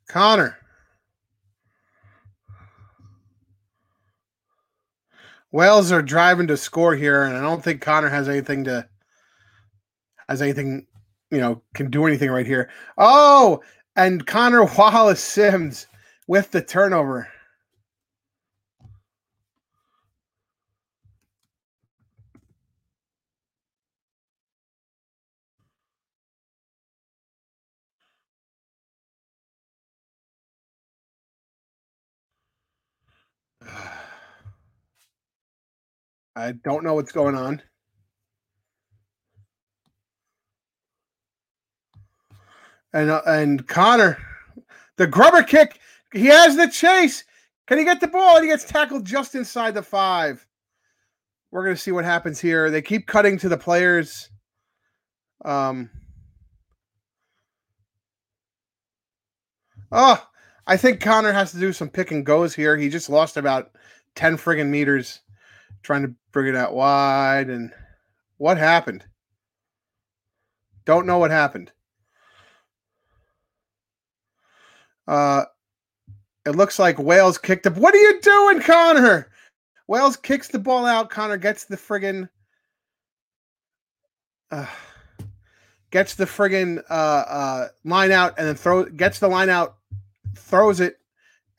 Connor. 0.08 0.56
Wales 5.55 5.89
are 5.89 6.01
driving 6.01 6.47
to 6.47 6.57
score 6.57 6.95
here, 6.95 7.24
and 7.24 7.38
I 7.38 7.39
don't 7.39 7.63
think 7.63 7.79
Connor 7.79 8.09
has 8.09 8.27
anything 8.27 8.65
to 8.65 8.85
has 10.27 10.41
anything, 10.41 10.85
you 11.31 11.39
know, 11.39 11.62
can 11.74 11.89
do 11.89 12.05
anything 12.05 12.29
right 12.29 12.45
here. 12.45 12.69
Oh, 12.97 13.62
and 13.95 14.27
Connor 14.27 14.65
Wallace 14.77 15.24
Sims 15.24 15.88
with 16.27 16.51
the 16.51 16.62
turnover. 16.62 17.29
I 36.36 36.51
don't 36.51 36.84
know 36.84 36.96
what's 36.96 37.12
going 37.12 37.36
on. 37.36 37.62
And 42.94 43.10
uh, 43.10 43.22
and 43.25 43.68
Connor, 43.68 44.18
the 44.98 45.08
grubber 45.08 45.44
kick. 45.44 45.80
He 46.13 46.27
has 46.27 46.56
the 46.56 46.68
chase. 46.68 47.24
Can 47.68 47.77
he 47.77 47.84
get 47.84 48.00
the 48.00 48.08
ball? 48.08 48.38
And 48.38 48.46
he 48.46 48.51
gets 48.51 48.63
tackled 48.63 49.06
just 49.06 49.36
inside 49.36 49.74
the 49.74 49.84
five. 49.84 50.46
We're 51.51 51.63
gonna 51.63 51.77
see 51.77 51.92
what 51.92 52.06
happens 52.06 52.39
here. 52.39 52.70
They 52.70 52.82
keep 52.82 53.08
cutting 53.08 53.38
to 53.39 53.50
the 53.50 53.58
players. 53.58 54.30
Um. 55.44 55.89
Oh, 59.92 60.25
I 60.68 60.77
think 60.77 61.00
Connor 61.00 61.32
has 61.32 61.51
to 61.51 61.60
do 61.60 61.72
some 61.72 61.89
pick 61.89 62.12
and 62.12 62.25
goes 62.25 62.56
here. 62.56 62.75
He 62.75 62.89
just 62.89 63.10
lost 63.10 63.38
about 63.38 63.72
10 64.15 64.38
friggin' 64.38 64.68
meters 64.68 65.22
trying 65.86 66.01
to 66.01 66.13
bring 66.32 66.48
it 66.48 66.56
out 66.56 66.74
wide. 66.74 67.50
And 67.50 67.72
what 68.38 68.58
happened? 68.58 69.06
Don't 70.86 71.06
know 71.06 71.18
what 71.18 71.32
happened. 71.32 71.72
Uh, 75.08 75.46
it 76.46 76.56
looks 76.56 76.80
like 76.80 76.98
Wales 76.98 77.38
kicked 77.38 77.68
up. 77.68 77.77
What 77.77 77.94
are 77.94 78.00
you 78.00 78.20
doing, 78.22 78.62
Connor? 78.62 79.30
Wales 79.88 80.18
kicks 80.18 80.48
the 80.48 80.60
ball 80.60 80.86
out. 80.86 81.10
Connor 81.10 81.38
gets 81.38 81.65
the 81.65 81.77
friggin' 81.77 82.27
uh, 84.51 84.65
gets 85.92 86.15
the 86.15 86.25
friggin' 86.25 86.84
uh, 86.89 86.94
uh, 86.94 87.68
line 87.84 88.12
out 88.12 88.34
and 88.38 88.48
then 88.48 88.56
throw 88.56 88.86
gets 88.86 89.20
the 89.20 89.27
line 89.27 89.50
out, 89.50 89.77
throws 90.36 90.80
it, 90.80 90.98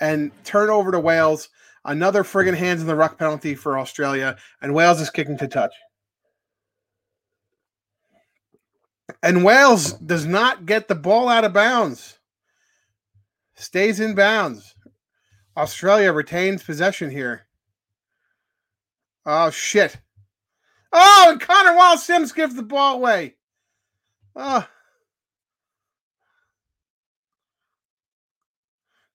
and 0.00 0.32
turn 0.44 0.70
over 0.70 0.90
to 0.90 1.00
Wales. 1.00 1.48
Another 1.86 2.24
friggin' 2.24 2.56
hands 2.56 2.80
in 2.80 2.88
the 2.88 2.96
ruck 2.96 3.16
penalty 3.16 3.54
for 3.54 3.78
Australia, 3.78 4.36
and 4.60 4.74
Wales 4.74 5.00
is 5.00 5.08
kicking 5.08 5.38
to 5.38 5.46
touch. 5.46 5.72
And 9.22 9.44
Wales 9.44 9.92
does 9.92 10.26
not 10.26 10.66
get 10.66 10.88
the 10.88 10.96
ball 10.96 11.28
out 11.28 11.44
of 11.44 11.52
bounds. 11.52 12.18
Stays 13.54 14.00
in 14.00 14.16
bounds. 14.16 14.74
Australia 15.56 16.12
retains 16.12 16.64
possession 16.64 17.08
here. 17.08 17.46
Oh 19.24 19.50
shit. 19.50 19.96
Oh, 20.92 21.28
and 21.30 21.40
Connor 21.40 21.76
Wallace 21.76 22.02
Sims 22.02 22.32
gives 22.32 22.56
the 22.56 22.62
ball 22.64 22.96
away. 22.96 23.36
Oh. 24.34 24.66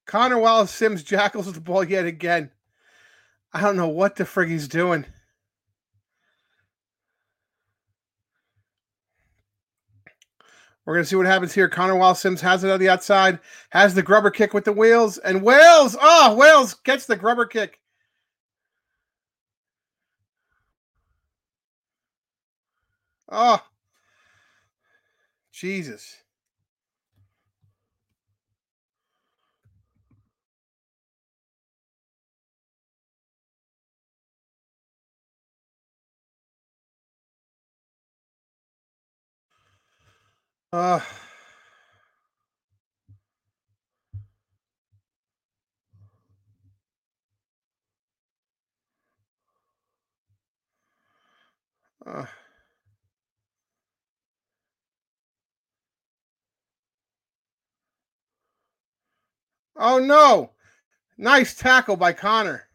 Connor 0.05 0.39
Wallace 0.39 0.71
Sims 0.71 1.03
jackals 1.03 1.51
the 1.51 1.59
ball 1.59 1.83
yet 1.83 2.05
again. 2.05 2.49
I 3.53 3.61
don't 3.61 3.75
know 3.75 3.89
what 3.89 4.15
the 4.15 4.23
frig 4.23 4.49
he's 4.49 4.67
doing. 4.67 5.05
We're 10.85 10.95
going 10.95 11.03
to 11.03 11.09
see 11.09 11.15
what 11.15 11.25
happens 11.25 11.53
here. 11.53 11.69
Connor 11.69 11.95
Wallace 11.95 12.21
Sims 12.21 12.41
has 12.41 12.63
it 12.63 12.71
on 12.71 12.79
the 12.79 12.89
outside, 12.89 13.39
has 13.69 13.93
the 13.93 14.01
grubber 14.01 14.31
kick 14.31 14.53
with 14.53 14.65
the 14.65 14.73
wheels, 14.73 15.17
and 15.19 15.43
Wales, 15.43 15.95
oh, 16.01 16.35
Wales 16.35 16.73
gets 16.73 17.05
the 17.05 17.15
grubber 17.15 17.45
kick. 17.45 17.79
Oh, 23.29 23.63
Jesus. 25.51 26.20
Uh, 40.73 41.01
uh, 52.05 52.25
oh 59.75 59.99
no! 59.99 60.51
Nice 61.17 61.53
tackle 61.53 61.97
by 61.97 62.13
Connor. 62.13 62.70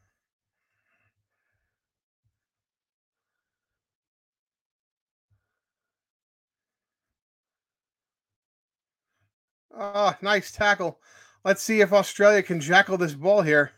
Oh, 9.78 10.14
nice 10.22 10.52
tackle. 10.52 10.98
Let's 11.44 11.62
see 11.62 11.80
if 11.80 11.92
Australia 11.92 12.42
can 12.42 12.60
jackal 12.60 12.96
this 12.96 13.14
ball 13.14 13.42
here. 13.42 13.72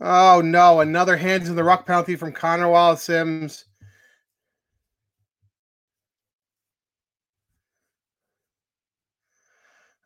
Oh 0.00 0.40
no, 0.40 0.80
another 0.80 1.16
hands 1.16 1.48
in 1.48 1.56
the 1.56 1.64
ruck 1.64 1.84
penalty 1.84 2.16
from 2.16 2.32
Connor 2.32 2.68
Wallace 2.68 3.02
Sims. 3.02 3.64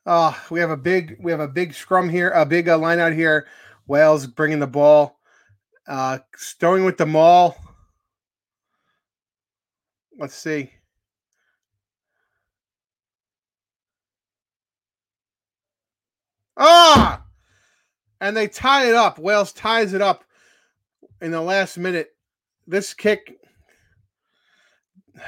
Oh, 0.04 0.36
we 0.50 0.58
have 0.60 0.70
a 0.70 0.76
big 0.76 1.16
we 1.20 1.30
have 1.30 1.40
a 1.40 1.46
big 1.46 1.74
scrum 1.74 2.08
here, 2.08 2.30
a 2.30 2.44
big 2.44 2.68
uh, 2.68 2.76
line 2.78 2.98
out 2.98 3.12
here. 3.12 3.46
Wales 3.86 4.26
bringing 4.26 4.58
the 4.58 4.66
ball, 4.66 5.18
uh, 5.86 6.18
stowing 6.36 6.84
with 6.84 6.96
the 6.96 7.06
maul. 7.06 7.56
Let's 10.22 10.36
see. 10.36 10.70
Ah! 16.56 17.24
And 18.20 18.36
they 18.36 18.46
tie 18.46 18.88
it 18.88 18.94
up. 18.94 19.18
Wales 19.18 19.52
ties 19.52 19.94
it 19.94 20.00
up 20.00 20.22
in 21.20 21.32
the 21.32 21.40
last 21.40 21.76
minute. 21.76 22.14
This 22.68 22.94
kick. 22.94 23.36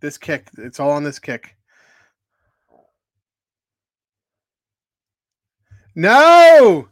This 0.00 0.18
kick. 0.18 0.48
It's 0.58 0.80
all 0.80 0.90
on 0.90 1.04
this 1.04 1.20
kick. 1.20 1.54
No! 5.94 6.88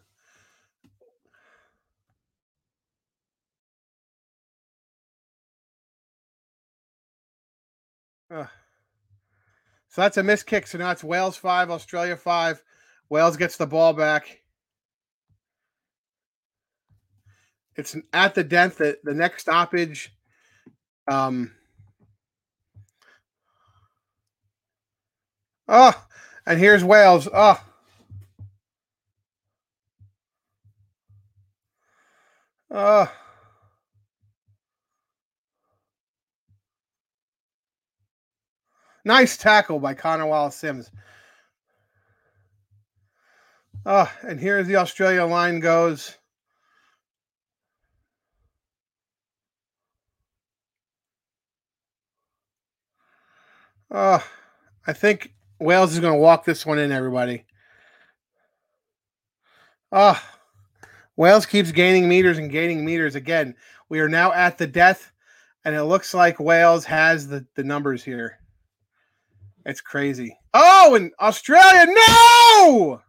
So 9.89 10.03
that's 10.03 10.17
a 10.17 10.23
missed 10.23 10.47
kick. 10.47 10.67
So 10.67 10.79
now 10.79 10.91
it's 10.91 11.05
Wales 11.05 11.37
five, 11.37 11.71
Australia 11.71 12.17
five. 12.17 12.63
Wales 13.09 13.37
gets 13.37 13.57
the 13.57 13.67
ball 13.67 13.93
back. 13.93 14.43
It's 17.77 17.97
at 18.13 18.35
the 18.35 18.45
dent 18.45 18.79
that 18.79 19.05
the 19.05 19.15
next 19.15 19.43
stoppage. 19.43 20.13
Um. 21.11 21.53
Oh, 25.69 26.07
and 26.47 26.59
here's 26.59 26.83
Wales. 26.83 27.29
Oh. 27.33 27.63
Oh. 32.71 33.13
Nice 39.09 39.39
tackle 39.39 39.79
by 39.79 39.95
Connor 39.95 40.27
Wallace 40.27 40.57
Sims. 40.57 40.91
Oh, 43.87 44.13
and 44.21 44.39
here's 44.39 44.67
the 44.67 44.77
Australia 44.77 45.25
line 45.25 45.61
goes. 45.61 46.19
Oh, 53.91 54.23
I 54.87 54.93
think 54.93 55.33
Wales 55.59 55.95
is 55.95 56.01
going 56.01 56.13
to 56.13 56.21
walk 56.21 56.45
this 56.45 56.67
one 56.67 56.79
in, 56.79 56.93
everybody. 56.93 57.47
Oh, 59.91 60.23
Wales 61.17 61.47
keeps 61.47 61.73
gaining 61.73 62.11
meters 62.11 62.37
and 62.37 62.51
gaining 62.51 62.85
meters 62.85 63.15
again. 63.15 63.55
We 63.89 64.01
are 64.01 64.09
now 64.11 64.35
at 64.35 64.59
the 64.59 64.67
death, 64.67 65.11
and 65.65 65.75
it 65.75 65.85
looks 65.85 66.13
like 66.13 66.39
Wales 66.39 66.85
has 66.85 67.27
the, 67.27 67.47
the 67.55 67.65
numbers 67.65 68.05
here. 68.05 68.39
It's 69.69 69.83
crazy. 69.83 70.35
Oh, 70.55 70.95
in 70.95 71.13
Australia, 71.21 71.93
no. 71.93 73.03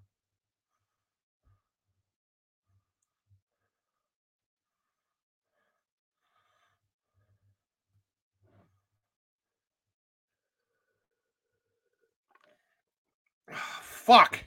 Fuck. 13.82 14.44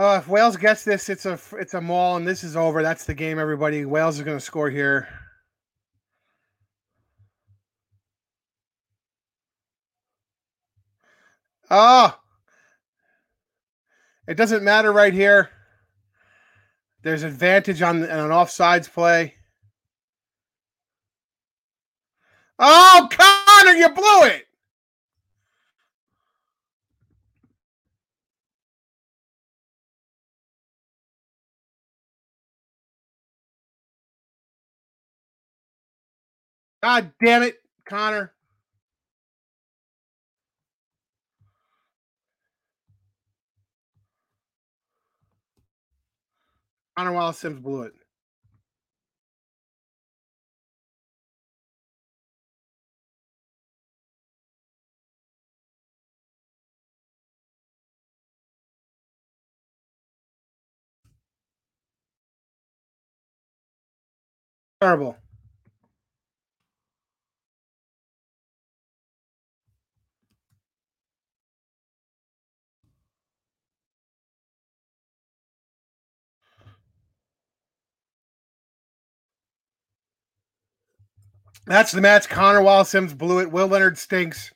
Uh, 0.00 0.16
if 0.16 0.28
Wales 0.28 0.56
gets 0.56 0.82
this, 0.82 1.10
it's 1.10 1.26
a 1.26 1.38
it's 1.58 1.74
a 1.74 1.80
maul, 1.80 2.16
and 2.16 2.26
this 2.26 2.42
is 2.42 2.56
over. 2.56 2.82
That's 2.82 3.04
the 3.04 3.12
game, 3.12 3.38
everybody. 3.38 3.84
Wales 3.84 4.16
is 4.16 4.24
going 4.24 4.38
to 4.38 4.42
score 4.42 4.70
here. 4.70 5.06
Oh, 11.70 12.18
it 14.26 14.38
doesn't 14.38 14.64
matter 14.64 14.90
right 14.90 15.12
here. 15.12 15.50
There's 17.02 17.22
advantage 17.22 17.82
on, 17.82 18.02
on 18.02 18.08
an 18.08 18.30
offsides 18.30 18.90
play. 18.90 19.34
Oh, 22.58 23.06
Connor, 23.10 23.76
you 23.76 23.88
blew 23.90 24.22
it. 24.28 24.46
God 36.82 37.12
damn 37.22 37.42
it, 37.42 37.56
Connor. 37.88 38.32
Connor 46.96 47.12
Wallace 47.12 47.38
Sims 47.38 47.60
blew 47.60 47.82
it. 47.82 47.92
Terrible. 64.80 65.16
That's 81.66 81.92
the 81.92 82.00
match. 82.00 82.28
Connor 82.28 82.62
Wallace 82.62 82.90
Sims 82.90 83.14
blew 83.14 83.38
it. 83.40 83.52
Will 83.52 83.68
Leonard 83.68 83.98
stinks. 83.98 84.52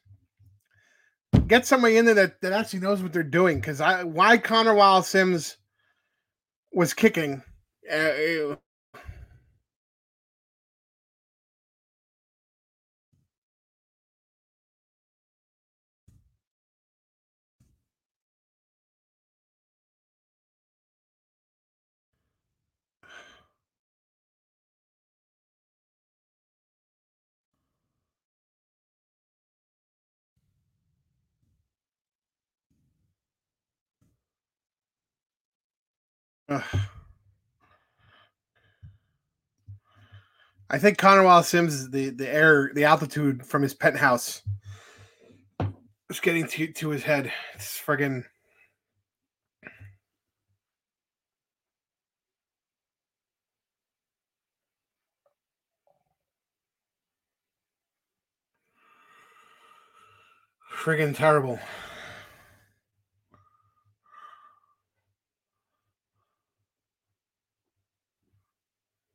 Get 1.47 1.67
somebody 1.67 1.97
in 1.97 2.07
there 2.07 2.15
that, 2.15 2.41
that 2.41 2.53
actually 2.53 2.81
knows 2.81 3.03
what 3.03 3.13
they're 3.13 3.23
doing. 3.23 3.61
Because 3.61 3.81
I 3.81 4.05
why 4.05 4.39
Connor 4.39 4.75
Wallace 4.75 5.09
Sims 5.09 5.57
was 6.73 6.95
kicking. 6.95 7.43
Uh, 7.91 8.57
I 36.49 36.63
think 40.79 40.99
Connor 40.99 41.25
Wallace 41.25 41.49
Sims 41.49 41.91
the 41.91 42.11
the 42.11 42.29
air 42.29 42.71
the 42.75 42.85
altitude 42.85 43.47
from 43.47 43.63
his 43.63 43.75
penthouse 43.75 44.43
is 46.11 46.21
getting 46.21 46.47
to 46.49 46.73
to 46.73 46.89
his 46.91 47.03
head. 47.03 47.33
It's 47.55 47.81
friggin' 47.81 48.25
friggin' 60.73 61.17
terrible. 61.17 61.59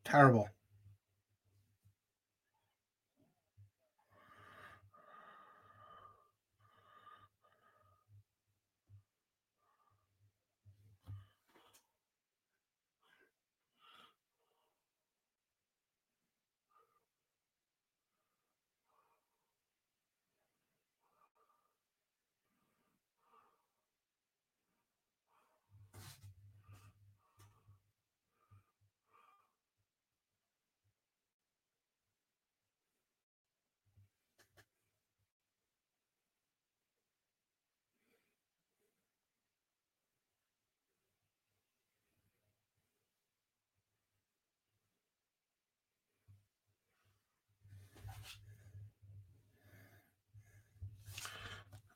Terrible. 0.09 0.49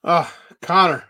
Oh, 0.05 0.29
Connor. 0.61 1.05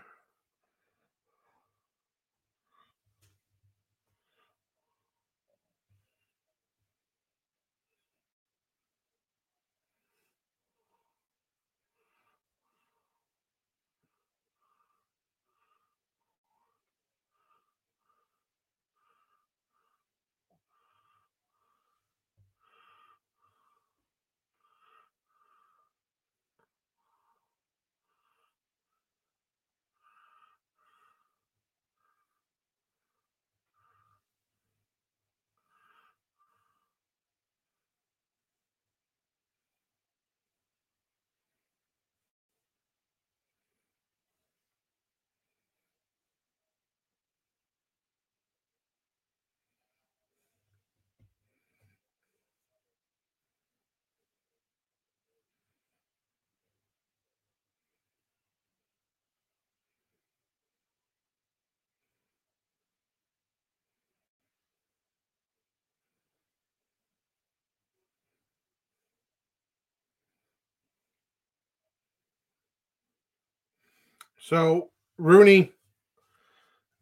So 74.44 74.90
RUNY 75.18 75.70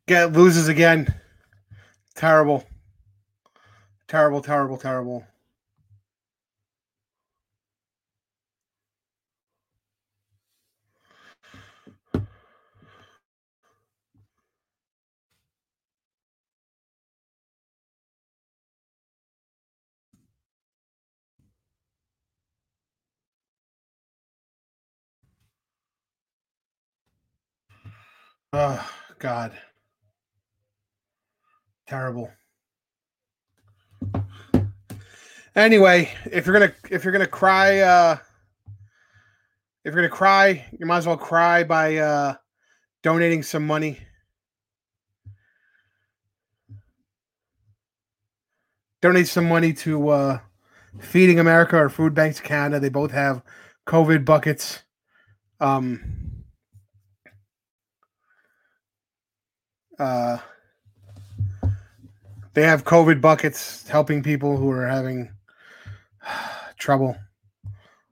get 0.06 0.32
loses 0.32 0.68
again. 0.68 1.12
Terrible. 2.14 2.64
Terrible, 4.06 4.40
terrible, 4.40 4.78
terrible. 4.78 5.26
Oh 28.52 28.86
God. 29.18 29.52
Terrible. 31.86 32.30
Anyway, 35.56 36.10
if 36.30 36.46
you're 36.46 36.52
gonna 36.52 36.74
if 36.90 37.04
you're 37.04 37.12
gonna 37.12 37.26
cry, 37.26 37.80
uh 37.80 38.16
if 39.84 39.94
you're 39.94 40.02
gonna 40.02 40.08
cry, 40.08 40.66
you 40.78 40.84
might 40.84 40.98
as 40.98 41.06
well 41.06 41.16
cry 41.16 41.64
by 41.64 41.96
uh 41.96 42.34
donating 43.02 43.42
some 43.42 43.66
money. 43.66 44.00
Donate 49.00 49.28
some 49.28 49.48
money 49.48 49.72
to 49.72 50.08
uh 50.10 50.38
Feeding 51.00 51.38
America 51.38 51.76
or 51.76 51.88
Food 51.88 52.14
Banks 52.14 52.40
Canada. 52.40 52.80
They 52.80 52.90
both 52.90 53.12
have 53.12 53.42
COVID 53.86 54.26
buckets. 54.26 54.82
Um 55.58 56.21
uh 60.02 60.38
they 62.54 62.62
have 62.62 62.84
COVID 62.84 63.20
buckets 63.20 63.88
helping 63.88 64.22
people 64.22 64.56
who 64.56 64.70
are 64.70 64.86
having 64.86 65.30
trouble. 66.78 67.16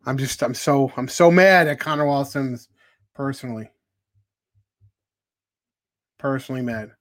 I'm 0.07 0.16
just 0.16 0.42
I'm 0.42 0.55
so 0.55 0.92
I'm 0.96 1.09
so 1.09 1.31
mad 1.31 1.68
at 1.68 1.81
Connor 1.81 2.24
Sims 2.24 2.68
personally. 3.14 3.70
Personally 6.18 6.62
mad. 6.62 6.92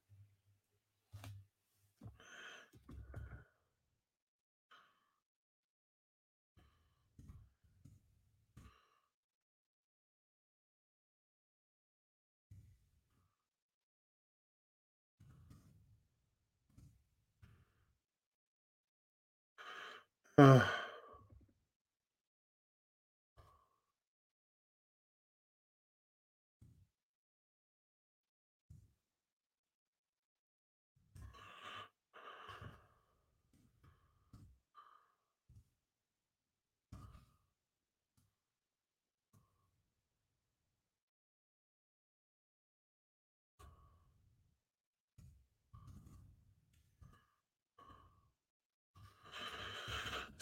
Uh, 20.40 20.58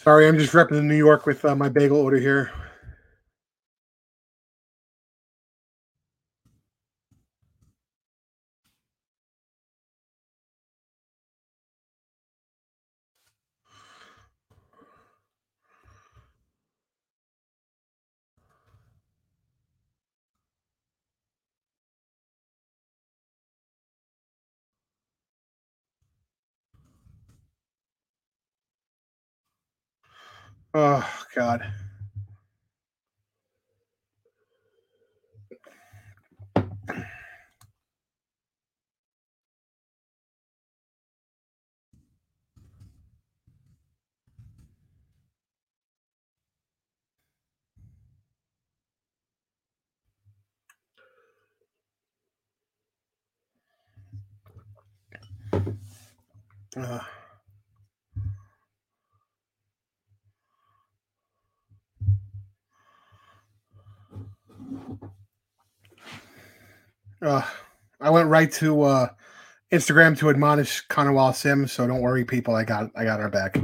sorry, 0.08 0.26
I'm 0.26 0.38
just 0.38 0.54
repping 0.54 0.78
in 0.78 0.88
New 0.88 0.96
York 0.96 1.26
with 1.26 1.44
uh, 1.44 1.54
my 1.54 1.68
bagel 1.68 1.98
order 1.98 2.16
here. 2.16 2.50
Oh 30.74 31.08
God. 31.34 31.62
Uh, 56.76 57.00
uh, 67.22 67.42
I 68.00 68.10
went 68.10 68.28
right 68.28 68.50
to 68.52 68.82
uh, 68.82 69.08
Instagram 69.72 70.16
to 70.18 70.30
admonish 70.30 70.82
Wallace 71.12 71.38
Sims, 71.38 71.72
so 71.72 71.86
don't 71.86 72.00
worry, 72.00 72.24
people. 72.24 72.54
I 72.54 72.64
got 72.64 72.90
I 72.96 73.04
got 73.04 73.20
our 73.20 73.28
back. 73.30 73.58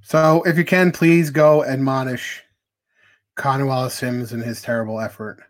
So 0.05 0.43
if 0.43 0.59
you 0.59 0.65
can, 0.65 0.91
please 0.91 1.31
go 1.31 1.65
admonish 1.65 2.43
Connor 3.35 3.89
Sims 3.89 4.33
and 4.33 4.43
his 4.43 4.61
terrible 4.61 5.01
effort. 5.01 5.41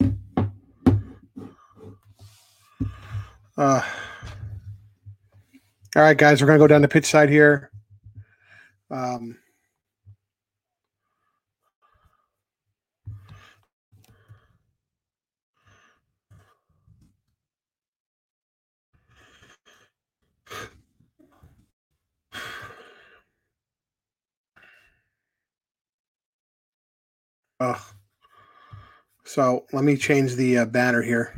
Uh, 3.56 3.82
all 5.98 6.04
right, 6.04 6.16
guys, 6.16 6.40
we're 6.40 6.46
gonna 6.46 6.60
go 6.60 6.68
down 6.68 6.80
the 6.80 6.86
pitch 6.86 7.06
side 7.06 7.28
here. 7.28 7.72
Um, 8.88 9.36
uh, 27.58 27.76
so 29.24 29.66
let 29.72 29.82
me 29.82 29.96
change 29.96 30.36
the 30.36 30.58
uh, 30.58 30.64
banner 30.66 31.02
here. 31.02 31.34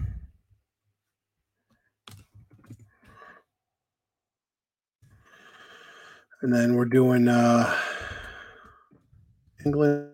And 6.42 6.53
then 6.55 6.74
we're 6.74 6.87
doing 6.87 7.29
uh, 7.29 7.76
England. 9.64 10.11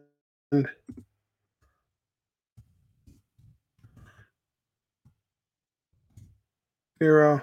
Zero. 7.02 7.42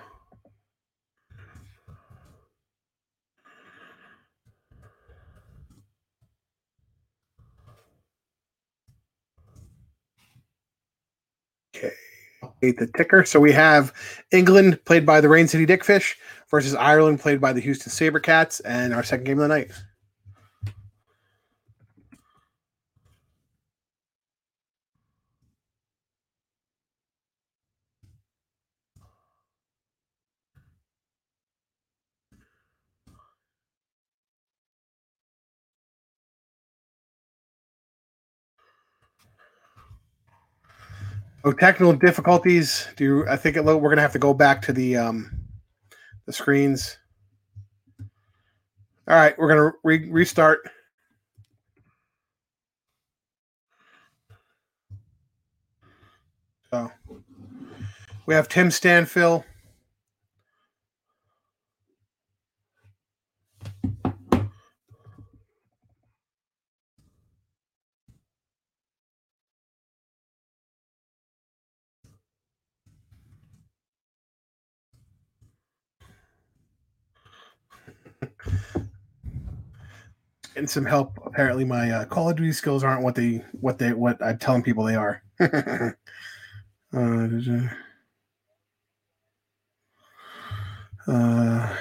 Okay. 11.75 11.91
Update 12.43 12.52
the 12.71 12.87
ticker. 12.95 13.25
So 13.25 13.39
we 13.39 13.51
have 13.51 13.93
England 14.31 14.83
played 14.85 15.05
by 15.05 15.21
the 15.21 15.29
Rain 15.29 15.47
City 15.47 15.65
Dickfish 15.65 16.17
versus 16.49 16.75
Ireland 16.75 17.19
played 17.19 17.41
by 17.41 17.53
the 17.53 17.61
Houston 17.61 17.91
Sabercats, 17.91 18.61
and 18.63 18.93
our 18.93 19.03
second 19.03 19.25
game 19.25 19.39
of 19.39 19.43
the 19.43 19.47
night. 19.47 19.71
Oh, 41.45 41.51
technical 41.51 41.91
difficulties. 41.91 42.87
Do 42.95 43.03
you, 43.03 43.27
I 43.27 43.35
think 43.35 43.57
it, 43.57 43.65
we're 43.65 43.75
going 43.75 43.97
to 43.97 44.01
have 44.01 44.13
to 44.13 44.19
go 44.19 44.33
back 44.33 44.61
to 44.63 44.73
the 44.73 44.95
um, 44.95 45.29
the 46.25 46.31
screens. 46.31 46.97
All 47.99 49.15
right, 49.17 49.37
we're 49.37 49.49
going 49.53 49.71
to 49.71 49.77
re- 49.83 50.09
restart. 50.09 50.61
So 56.71 56.89
we 58.25 58.33
have 58.33 58.47
Tim 58.47 58.69
Stanfill. 58.69 59.43
Getting 80.53 80.67
some 80.67 80.85
help. 80.85 81.17
Apparently, 81.25 81.65
my 81.65 81.89
uh, 81.91 82.05
Call 82.05 82.29
of 82.29 82.35
Duty 82.35 82.51
skills 82.51 82.83
aren't 82.83 83.03
what 83.03 83.15
they 83.15 83.43
what 83.59 83.79
they 83.79 83.91
what 83.93 84.21
I'm 84.23 84.37
telling 84.37 84.61
people 84.61 84.83
they 84.83 84.95
are. 84.95 85.23
uh, 85.39 85.89
uh, 91.07 91.75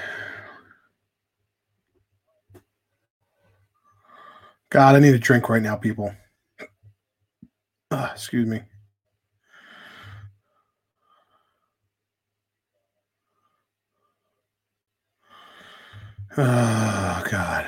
God, 4.70 4.96
I 4.96 5.00
need 5.00 5.14
a 5.14 5.18
drink 5.18 5.48
right 5.50 5.62
now, 5.62 5.76
people. 5.76 6.14
Uh, 7.90 8.08
excuse 8.12 8.46
me. 8.46 8.62
Oh, 16.38 17.22
God. 17.30 17.66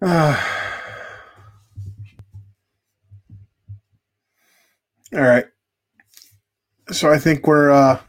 All 0.02 0.08
right. 5.12 5.44
So 6.90 7.12
I 7.12 7.18
think 7.18 7.46
we're 7.46 7.70
uh 7.70 8.00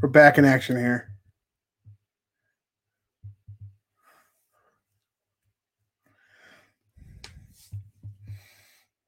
we're 0.00 0.08
back 0.08 0.38
in 0.38 0.46
action 0.46 0.78
here. 0.78 1.10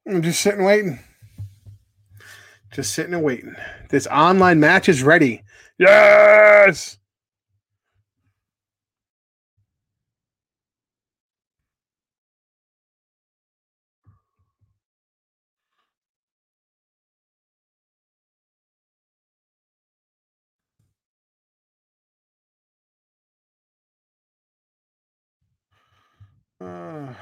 I'm 0.07 0.21
just 0.21 0.39
sitting 0.39 0.63
waiting. 0.63 0.99
Just 2.71 2.93
sitting 2.93 3.15
and 3.15 3.23
waiting. 3.23 3.55
This 3.89 4.05
online 4.05 4.59
match 4.59 4.87
is 4.87 5.01
ready. 5.01 5.41
Yes. 5.79 6.99
Uh, 26.67 27.13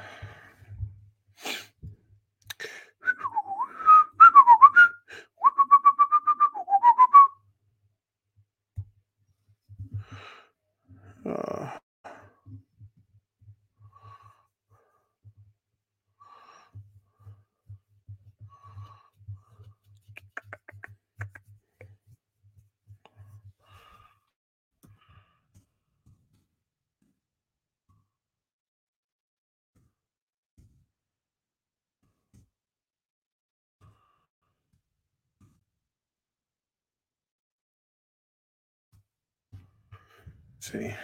let's 40.74 40.86
see. 40.86 40.94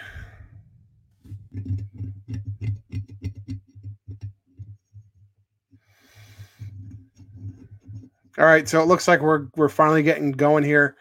All 8.38 8.46
right, 8.46 8.66
so 8.66 8.80
it 8.80 8.86
looks 8.88 9.06
like 9.06 9.20
we're 9.20 9.46
we're 9.56 9.68
finally 9.68 10.02
getting 10.02 10.32
going 10.32 10.64
here. 10.64 10.96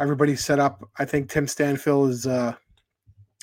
Everybody's 0.00 0.44
set 0.44 0.58
up. 0.58 0.88
I 0.98 1.04
think 1.04 1.30
Tim 1.30 1.46
Stanfield 1.46 2.10
is 2.10 2.26
uh 2.26 2.54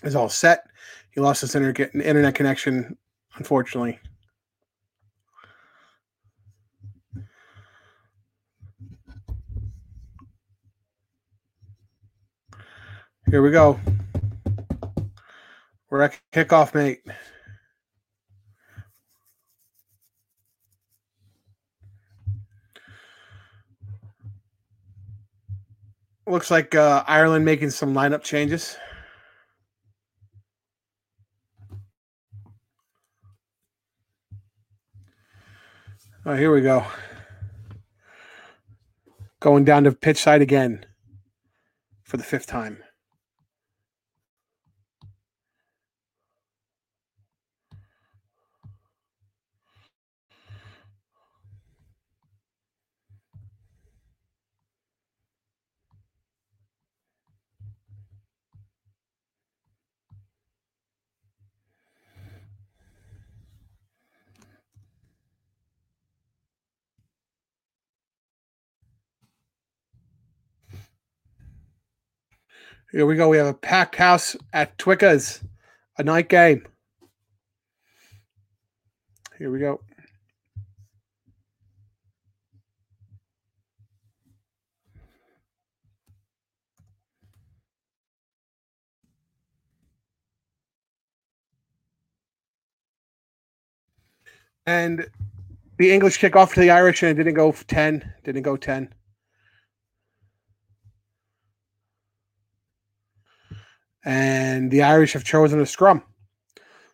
is 0.04 0.16
all 0.16 0.30
set. 0.30 0.66
He 1.12 1.22
lost 1.22 1.42
his 1.42 1.56
internet 1.56 1.96
internet 1.96 2.36
connection, 2.36 2.98
unfortunately. 3.38 4.00
Here 13.30 13.42
we 13.44 13.52
go. 13.52 13.80
We're 15.90 16.04
at 16.04 16.20
kickoff, 16.32 16.76
mate. 16.76 17.02
Looks 26.28 26.52
like 26.52 26.76
uh, 26.76 27.04
Ireland 27.08 27.44
making 27.44 27.72
some 27.72 27.96
lineup 27.96 28.22
changes. 28.22 28.78
Oh, 36.24 36.36
here 36.36 36.54
we 36.54 36.62
go. 36.62 36.86
Going 39.40 39.66
down 39.66 39.86
to 39.86 39.92
pitch 39.92 40.18
side 40.18 40.44
again 40.44 40.86
for 42.04 42.18
the 42.18 42.24
fifth 42.24 42.46
time. 42.46 42.84
Here 72.92 73.06
we 73.06 73.16
go. 73.16 73.30
We 73.30 73.38
have 73.38 73.46
a 73.46 73.54
packed 73.54 73.98
house 73.98 74.36
at 74.52 74.78
Twickers, 74.80 75.44
a 76.00 76.04
night 76.04 76.28
game. 76.28 76.66
Here 79.38 79.52
we 79.52 79.60
go. 79.60 79.80
And 94.66 95.08
the 95.78 95.92
English 95.92 96.18
kick 96.18 96.36
off 96.36 96.54
to 96.56 96.60
the 96.60 96.72
Irish 96.72 97.04
and 97.04 97.12
it 97.12 97.24
didn't 97.24 97.36
go 97.36 97.52
10, 97.52 98.14
didn't 98.24 98.44
go 98.44 98.58
10. 98.58 98.94
And 104.04 104.72
the 104.72 104.84
Irish 104.84 105.14
have 105.14 105.24
chosen 105.24 105.60
a 105.60 105.66
scrum. 105.66 106.04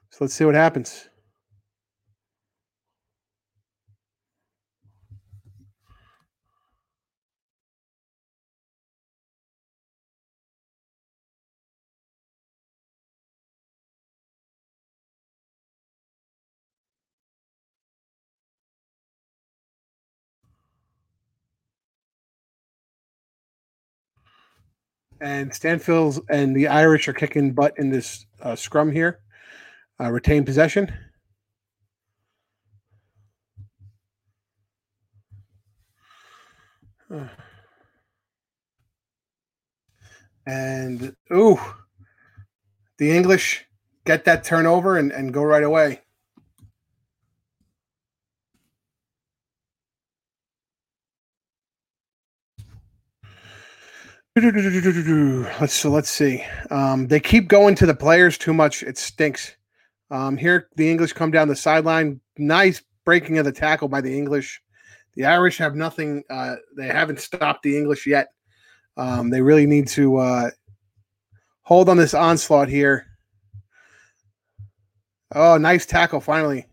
So 0.10 0.18
let's 0.22 0.34
see 0.34 0.46
what 0.46 0.56
happens. 0.56 1.10
And 25.22 25.54
Stanfield's 25.54 26.20
and 26.30 26.56
the 26.56 26.68
Irish 26.68 27.08
are 27.08 27.14
kicking 27.14 27.54
butt 27.54 27.74
in 27.78 27.90
this 27.90 28.26
uh, 28.42 28.56
scrum 28.56 28.92
here. 28.92 29.20
Uh, 30.00 30.12
retain 30.12 30.44
possession. 30.44 30.94
Uh, 37.14 37.28
and 40.46 41.16
ooh, 41.34 41.60
the 42.98 43.16
English 43.16 43.66
get 44.06 44.26
that 44.26 44.44
turnover 44.44 44.98
and, 44.98 45.12
and 45.12 45.34
go 45.34 45.44
right 45.44 45.64
away. 45.64 46.02
Let's 54.38 55.74
so 55.74 55.90
let's 55.90 56.10
see. 56.10 56.44
Um, 56.70 57.08
they 57.08 57.22
keep 57.22 57.48
going 57.48 57.74
to 57.76 57.86
the 57.86 57.96
players 57.96 58.38
too 58.38 58.54
much. 58.54 58.84
It 58.84 58.98
stinks. 58.98 59.56
Um, 60.12 60.36
here 60.36 60.68
the 60.76 60.92
English 60.92 61.14
come 61.14 61.32
down 61.32 61.48
the 61.48 61.56
sideline. 61.56 62.20
Nice 62.38 62.84
breaking 63.06 63.38
of 63.38 63.46
the 63.46 63.54
tackle 63.54 63.88
by 63.88 64.02
the 64.02 64.16
English. 64.16 64.62
The 65.14 65.24
Irish 65.24 65.58
have 65.60 65.76
nothing. 65.76 66.24
Uh, 66.30 66.56
they 66.76 66.88
haven't 66.88 67.22
stopped 67.22 67.64
the 67.64 67.78
English 67.78 68.06
yet. 68.06 68.28
Um, 68.98 69.30
they 69.30 69.40
really 69.40 69.66
need 69.66 69.88
to 69.90 70.18
uh, 70.18 70.50
hold 71.62 71.88
on 71.88 71.96
this 71.96 72.14
onslaught 72.14 72.68
here. 72.68 73.06
Oh, 75.34 75.58
nice 75.58 75.86
tackle 75.86 76.20
finally. 76.20 76.66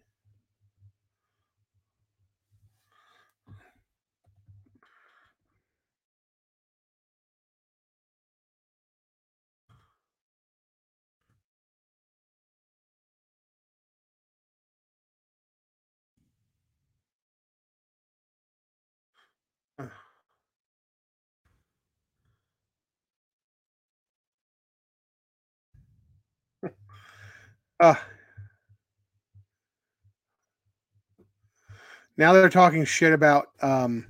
Uh, 27.83 27.97
now 32.17 32.33
they're 32.33 32.49
talking 32.49 32.85
shit 32.85 33.13
about 33.13 33.49
um, 33.61 34.07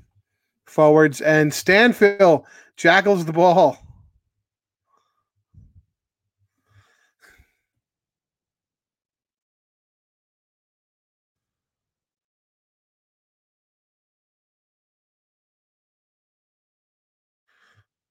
forwards, 0.66 1.22
and 1.22 1.50
Stanfill 1.50 2.44
jackals 2.76 3.24
the 3.24 3.32
ball. 3.32 3.78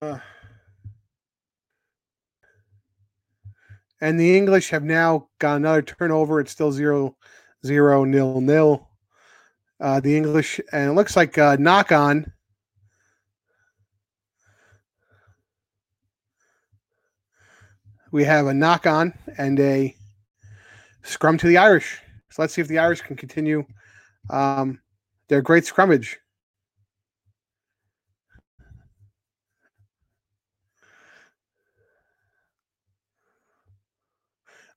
Uh, 0.02 0.18
and 4.02 4.20
the 4.20 4.36
English 4.36 4.70
have 4.72 4.84
now 4.84 5.28
got 5.40 5.58
another 5.58 5.84
turnover. 5.84 6.40
It's 6.40 6.52
still 6.52 6.72
zero, 6.72 7.16
zero, 7.66 8.04
nil, 8.04 8.42
nil. 8.42 8.88
Uh, 9.80 10.00
the 10.00 10.16
English, 10.16 10.60
and 10.72 10.92
it 10.92 10.94
looks 10.94 11.16
like 11.16 11.38
a 11.38 11.58
knock 11.58 11.92
on. 11.92 12.32
We 18.12 18.24
have 18.26 18.48
a 18.48 18.54
knock 18.54 18.86
on 18.86 19.14
and 19.38 19.60
a 19.60 19.96
scrum 21.04 21.38
to 21.40 21.48
the 21.48 21.58
Irish. 21.58 22.00
So 22.30 22.42
let's 22.42 22.54
see 22.54 22.62
if 22.62 22.68
the 22.68 22.78
Irish 22.78 23.02
can 23.02 23.16
continue 23.16 23.66
um, 24.30 24.80
their 25.30 25.42
great 25.42 25.64
scrummage. 25.64 26.18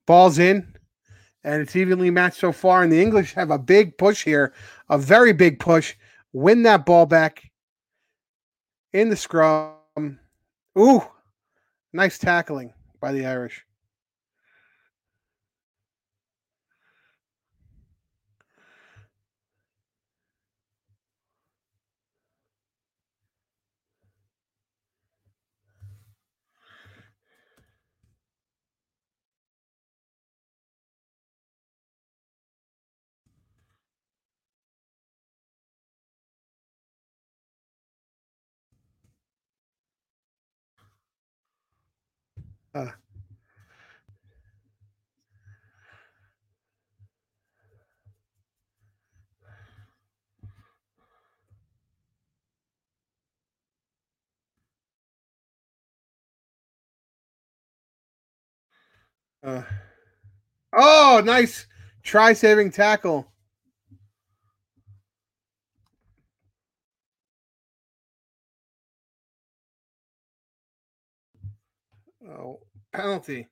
Ball's 0.06 0.38
in, 0.38 0.74
and 1.42 1.62
it's 1.62 1.76
evenly 1.76 2.10
matched 2.10 2.38
so 2.38 2.52
far. 2.52 2.82
And 2.82 2.92
the 2.92 3.00
English 3.00 3.34
have 3.34 3.50
a 3.50 3.58
big 3.58 3.96
push 3.98 4.24
here, 4.24 4.52
a 4.88 4.98
very 4.98 5.32
big 5.32 5.58
push. 5.58 5.94
Win 6.32 6.62
that 6.64 6.84
ball 6.84 7.06
back 7.06 7.50
in 8.92 9.08
the 9.08 9.16
scrum. 9.16 10.18
Ooh, 10.78 11.02
nice 11.92 12.18
tackling 12.18 12.72
by 13.00 13.12
the 13.12 13.26
Irish. 13.26 13.64
Uh, 42.74 42.90
uh, 59.44 59.62
oh, 60.72 61.22
nice 61.24 61.66
try 62.02 62.32
saving 62.32 62.72
tackle. 62.72 63.30
Oh, 72.28 72.63
penalty. 72.94 73.48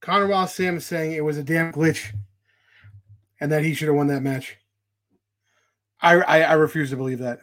Connor 0.00 0.28
Wallace 0.28 0.54
Sam 0.54 0.78
is 0.78 0.86
saying 0.86 1.12
it 1.12 1.24
was 1.24 1.36
a 1.36 1.44
damn 1.44 1.72
glitch 1.72 2.14
and 3.40 3.52
that 3.52 3.62
he 3.62 3.74
should 3.74 3.88
have 3.88 3.96
won 3.96 4.06
that 4.08 4.22
match. 4.22 4.56
I, 6.00 6.14
I, 6.14 6.40
I 6.40 6.52
refuse 6.54 6.90
to 6.90 6.96
believe 6.96 7.18
that. 7.18 7.40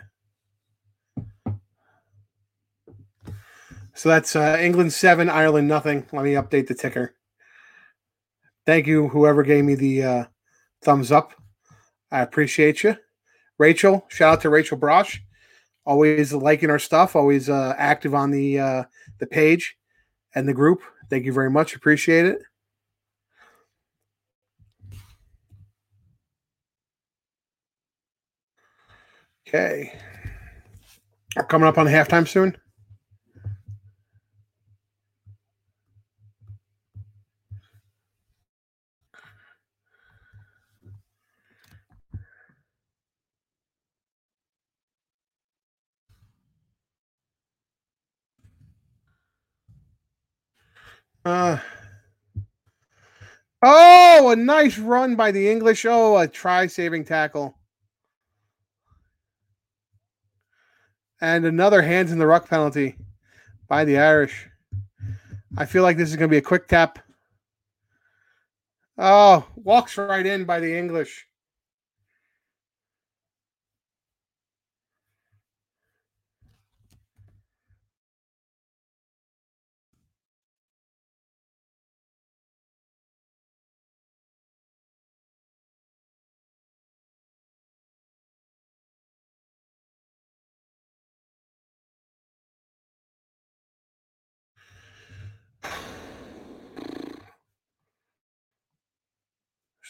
So 3.93 4.10
that's 4.10 4.36
uh, 4.36 4.58
England 4.60 4.93
seven, 4.93 5.30
Ireland 5.30 5.68
nothing. 5.68 6.05
Let 6.12 6.24
me 6.24 6.34
update 6.34 6.68
the 6.68 6.76
ticker. 6.76 7.16
Thank 8.66 8.86
you, 8.86 9.08
whoever 9.08 9.43
gave 9.43 9.64
me 9.64 9.76
the 9.76 10.03
uh, 10.03 10.26
thumbs 10.84 11.12
up. 11.12 11.34
I 12.12 12.22
appreciate 12.22 12.84
you. 12.84 12.95
Rachel, 13.58 14.05
shout 14.10 14.34
out 14.34 14.41
to 14.41 14.49
Rachel 14.49 14.78
Brosh. 14.78 15.18
Always 15.86 16.32
liking 16.32 16.70
our 16.70 16.80
stuff, 16.80 17.16
always 17.16 17.49
uh, 17.49 17.74
active 17.78 18.14
on 18.14 18.30
the 18.30 18.60
uh, 18.60 18.84
the 19.20 19.26
page 19.26 19.78
and 20.36 20.47
the 20.47 20.53
group. 20.53 20.82
Thank 21.10 21.26
you 21.26 21.34
very 21.34 21.49
much. 21.49 21.76
Appreciate 21.76 22.26
it. 22.26 22.41
Okay. 29.48 29.98
We're 31.36 31.43
coming 31.43 31.68
up 31.68 31.78
on 31.78 31.86
halftime 31.88 32.28
soon. 32.28 32.58
Uh, 51.26 51.58
Oh, 53.62 54.30
a 54.30 54.36
nice 54.36 54.78
run 54.80 55.16
by 55.16 55.32
the 55.32 55.50
English. 55.50 55.86
Oh, 55.86 56.18
a 56.18 56.28
try 56.28 56.68
saving 56.68 57.06
tackle. 57.06 57.57
And 61.22 61.45
another 61.45 61.82
hands 61.82 62.11
in 62.11 62.20
the 62.20 62.28
ruck 62.28 62.49
penalty 62.49 62.95
by 63.68 63.86
the 63.86 63.97
Irish. 63.97 64.47
I 65.57 65.65
feel 65.65 65.84
like 65.84 65.97
this 65.97 66.09
is 66.09 66.15
going 66.15 66.30
to 66.30 66.34
be 66.34 66.38
a 66.38 66.41
quick 66.41 66.68
tap. 66.68 66.99
Oh, 68.97 69.45
walks 69.55 69.97
right 69.97 70.26
in 70.26 70.45
by 70.45 70.59
the 70.59 70.76
English. 70.76 71.26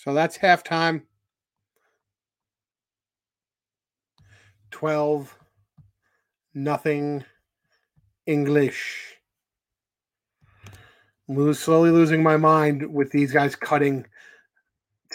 So 0.07 0.13
that's 0.13 0.37
halftime. 0.37 1.01
12 4.71 5.37
nothing 6.53 7.25
English. 8.25 9.17
Lose 11.27 11.59
slowly 11.59 11.91
losing 11.91 12.23
my 12.23 12.37
mind 12.37 12.89
with 12.89 13.11
these 13.11 13.33
guys 13.33 13.57
cutting 13.57 14.07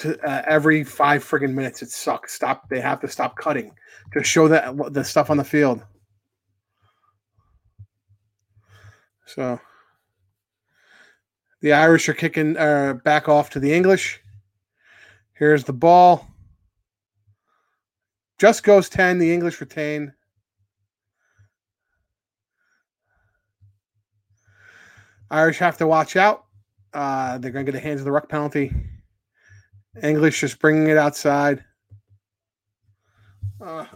to 0.00 0.20
uh, 0.28 0.42
every 0.46 0.84
five 0.84 1.24
friggin' 1.24 1.54
minutes. 1.54 1.80
It 1.80 1.88
sucks. 1.88 2.34
Stop. 2.34 2.68
They 2.68 2.82
have 2.82 3.00
to 3.00 3.08
stop 3.08 3.34
cutting 3.36 3.72
to 4.12 4.22
show 4.22 4.46
that 4.48 4.76
the 4.92 5.04
stuff 5.04 5.30
on 5.30 5.38
the 5.38 5.44
field. 5.44 5.82
So 9.24 9.58
the 11.62 11.72
Irish 11.72 12.10
are 12.10 12.12
kicking 12.12 12.58
uh, 12.58 12.98
back 13.02 13.26
off 13.26 13.48
to 13.50 13.58
the 13.58 13.72
English. 13.72 14.21
Here's 15.34 15.64
the 15.64 15.72
ball. 15.72 16.28
Just 18.38 18.62
goes 18.62 18.88
10. 18.88 19.18
The 19.18 19.32
English 19.32 19.60
retain. 19.60 20.12
Irish 25.30 25.58
have 25.58 25.78
to 25.78 25.86
watch 25.86 26.16
out. 26.16 26.44
Uh, 26.92 27.38
they're 27.38 27.50
going 27.50 27.64
to 27.64 27.72
get 27.72 27.78
a 27.78 27.82
hands 27.82 28.00
of 28.00 28.04
the 28.04 28.12
ruck 28.12 28.28
penalty. 28.28 28.72
English 30.02 30.40
just 30.40 30.58
bringing 30.58 30.88
it 30.88 30.98
outside. 30.98 31.64
Uh, 33.60 33.86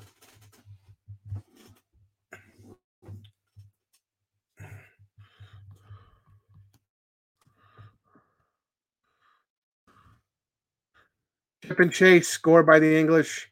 Chip 11.66 11.80
and 11.80 11.92
chase 11.92 12.28
scored 12.28 12.64
by 12.64 12.78
the 12.78 12.96
English 12.96 13.50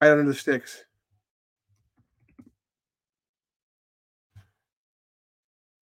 right 0.00 0.10
under 0.10 0.24
the 0.24 0.34
sticks. 0.34 0.84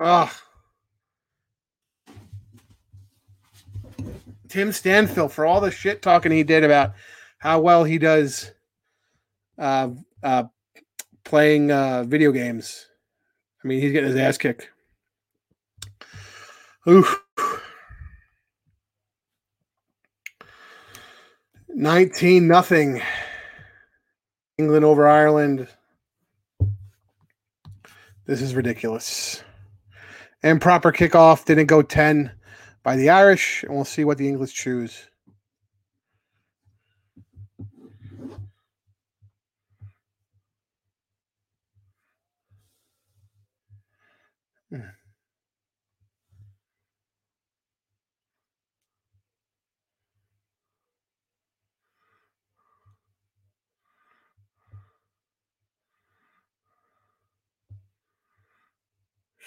Ah. 0.01 0.43
Tim 4.49 4.71
Stanfill 4.71 5.31
for 5.31 5.47
all 5.47 5.61
the 5.61 5.71
shit 5.71 6.03
talking 6.03 6.33
he 6.33 6.43
did 6.43 6.65
about 6.65 6.95
how 7.39 7.61
well 7.61 7.85
he 7.85 7.97
does 7.97 8.51
uh, 9.57 9.91
uh, 10.23 10.45
playing 11.25 11.71
uh, 11.71 12.03
video 12.03 12.33
games. 12.33 12.89
I 13.65 13.69
mean, 13.69 13.81
he's 13.81 13.93
getting 13.93 14.11
his 14.11 14.19
ass 14.19 14.37
kicked. 14.37 14.69
Oof. 16.89 17.23
19 21.75 22.47
nothing. 22.47 23.03
England 24.59 24.85
over 24.85 25.09
Ireland. 25.09 25.69
This 28.27 28.43
is 28.43 28.55
ridiculous. 28.55 29.43
And 30.43 30.61
proper 30.61 30.93
kickoff 30.93 31.45
didn't 31.45 31.67
go 31.67 31.83
10 31.83 32.31
by 32.83 32.97
the 32.97 33.11
Irish, 33.11 33.63
and 33.63 33.75
we'll 33.75 33.85
see 33.85 34.05
what 34.05 34.19
the 34.19 34.29
English 34.29 34.53
choose. 34.53 35.09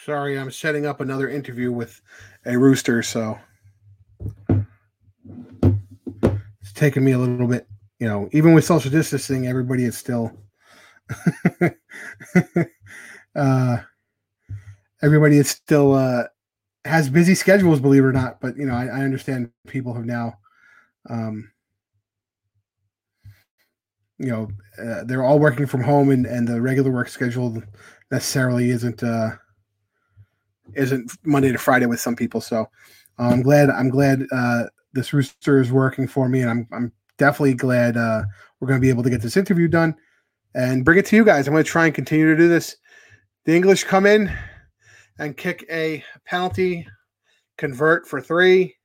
Sorry, 0.06 0.38
I'm 0.38 0.52
setting 0.52 0.86
up 0.86 1.02
another 1.02 1.28
interview 1.30 1.72
with 1.72 2.00
a 2.46 2.56
rooster, 2.56 3.02
so 3.02 3.40
it's 6.62 6.74
taking 6.76 7.04
me 7.04 7.14
a 7.14 7.18
little 7.18 7.48
bit. 7.48 7.68
You 7.98 8.08
know, 8.08 8.30
even 8.32 8.54
with 8.54 8.66
social 8.66 8.92
distancing, 8.92 9.48
everybody 9.48 9.84
is 9.84 9.98
still. 9.98 10.32
uh, 13.36 13.78
everybody 15.02 15.40
is 15.40 15.50
still 15.50 15.96
uh, 15.96 16.26
has 16.86 17.10
busy 17.10 17.34
schedules, 17.34 17.80
believe 17.80 18.04
it 18.04 18.08
or 18.08 18.14
not. 18.14 18.40
But 18.40 18.58
you 18.58 18.68
know, 18.68 18.76
I, 18.76 18.86
I 18.86 19.00
understand 19.02 19.50
people 19.66 19.96
have 19.96 20.06
now, 20.06 20.38
um, 21.10 21.52
you 24.20 24.28
know, 24.28 24.50
uh, 24.78 25.04
they're 25.06 25.24
all 25.24 25.40
working 25.40 25.66
from 25.66 25.82
home, 25.82 26.12
and 26.12 26.28
and 26.28 26.48
the 26.48 26.62
regular 26.62 26.92
work 26.92 27.10
schedule 27.10 27.64
necessarily 28.12 28.70
isn't. 28.70 29.02
Uh, 29.02 29.32
isn't 30.74 31.12
Monday 31.24 31.52
to 31.52 31.58
Friday 31.58 31.86
with 31.86 32.00
some 32.00 32.16
people. 32.16 32.42
So 32.42 32.70
uh, 33.20 33.30
I'm 33.30 33.42
glad 33.42 33.70
I'm 33.70 33.90
glad 33.90 34.26
uh, 34.32 34.64
this 34.94 35.14
rooster 35.14 35.62
is 35.62 35.72
working 35.72 36.08
for 36.08 36.28
me, 36.28 36.42
and 36.42 36.50
I'm 36.50 36.68
I'm 36.72 36.92
definitely 37.18 37.54
glad 37.54 37.98
uh, 37.98 38.24
we're 38.60 38.68
going 38.68 38.80
to 38.80 38.86
be 38.86 38.90
able 38.90 39.04
to 39.04 39.10
get 39.10 39.22
this 39.22 39.38
interview 39.38 39.68
done 39.68 39.96
and 40.54 40.86
bring 40.86 40.98
it 40.98 41.06
to 41.08 41.16
you 41.16 41.26
guys. 41.26 41.48
I'm 41.48 41.54
going 41.54 41.64
to 41.64 41.70
try 41.70 41.86
and 41.86 41.96
continue 41.96 42.28
to 42.28 42.38
do 42.38 42.48
this. 42.48 42.78
The 43.46 43.56
English 43.56 43.84
come 43.84 44.06
in 44.06 44.32
and 45.20 45.38
kick 45.38 45.66
a 45.70 46.04
penalty, 46.26 46.88
convert 47.58 48.08
for 48.08 48.22
three. 48.22 48.76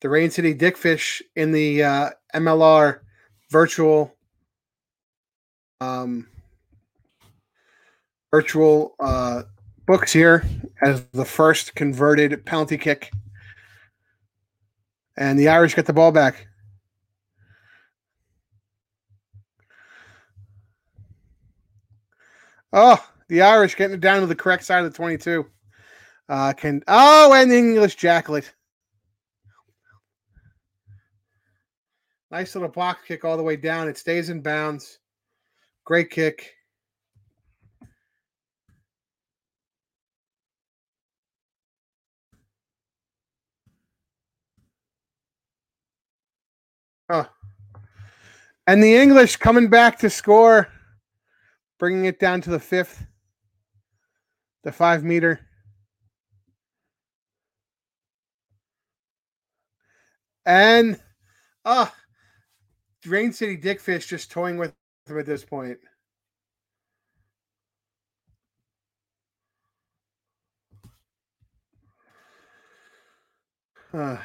The 0.00 0.08
Rain 0.08 0.30
City 0.30 0.52
Dickfish 0.52 1.22
in 1.36 1.52
the 1.52 1.82
uh, 1.82 2.10
MLR 2.34 3.00
virtual 3.50 4.14
um, 5.80 6.26
virtual 8.36 8.94
uh, 9.00 9.44
books 9.86 10.12
here 10.12 10.44
as 10.82 11.02
the 11.14 11.24
first 11.24 11.74
converted 11.74 12.44
penalty 12.44 12.76
kick. 12.76 13.10
And 15.16 15.38
the 15.38 15.48
Irish 15.48 15.74
get 15.74 15.86
the 15.86 15.94
ball 15.94 16.12
back. 16.12 16.46
Oh, 22.74 23.02
the 23.28 23.40
Irish 23.40 23.74
getting 23.74 23.94
it 23.94 24.02
down 24.02 24.20
to 24.20 24.26
the 24.26 24.34
correct 24.34 24.64
side 24.64 24.84
of 24.84 24.92
the 24.92 24.96
22. 24.96 25.46
Uh, 26.28 26.52
can 26.52 26.82
oh, 26.88 27.32
and 27.32 27.50
the 27.50 27.56
English 27.56 27.96
jacklet. 27.96 28.50
Nice 32.30 32.54
little 32.54 32.68
block 32.68 32.98
kick 33.08 33.24
all 33.24 33.38
the 33.38 33.42
way 33.42 33.56
down. 33.56 33.88
It 33.88 33.96
stays 33.96 34.28
in 34.28 34.42
bounds. 34.42 34.98
Great 35.86 36.10
kick. 36.10 36.56
Oh. 47.08 47.26
And 48.66 48.82
the 48.82 48.96
English 48.96 49.36
coming 49.36 49.68
back 49.68 49.98
to 50.00 50.10
score, 50.10 50.68
bringing 51.78 52.06
it 52.06 52.18
down 52.18 52.40
to 52.42 52.50
the 52.50 52.58
fifth, 52.58 53.06
the 54.64 54.72
five 54.72 55.04
meter. 55.04 55.40
And 60.44 61.00
ah, 61.64 61.92
uh, 61.92 63.08
Rain 63.08 63.32
City 63.32 63.56
Dickfish 63.56 64.06
just 64.06 64.30
toying 64.30 64.56
with 64.56 64.74
him 65.08 65.18
at 65.18 65.26
this 65.26 65.44
point. 65.44 65.78
Uh. 73.92 74.18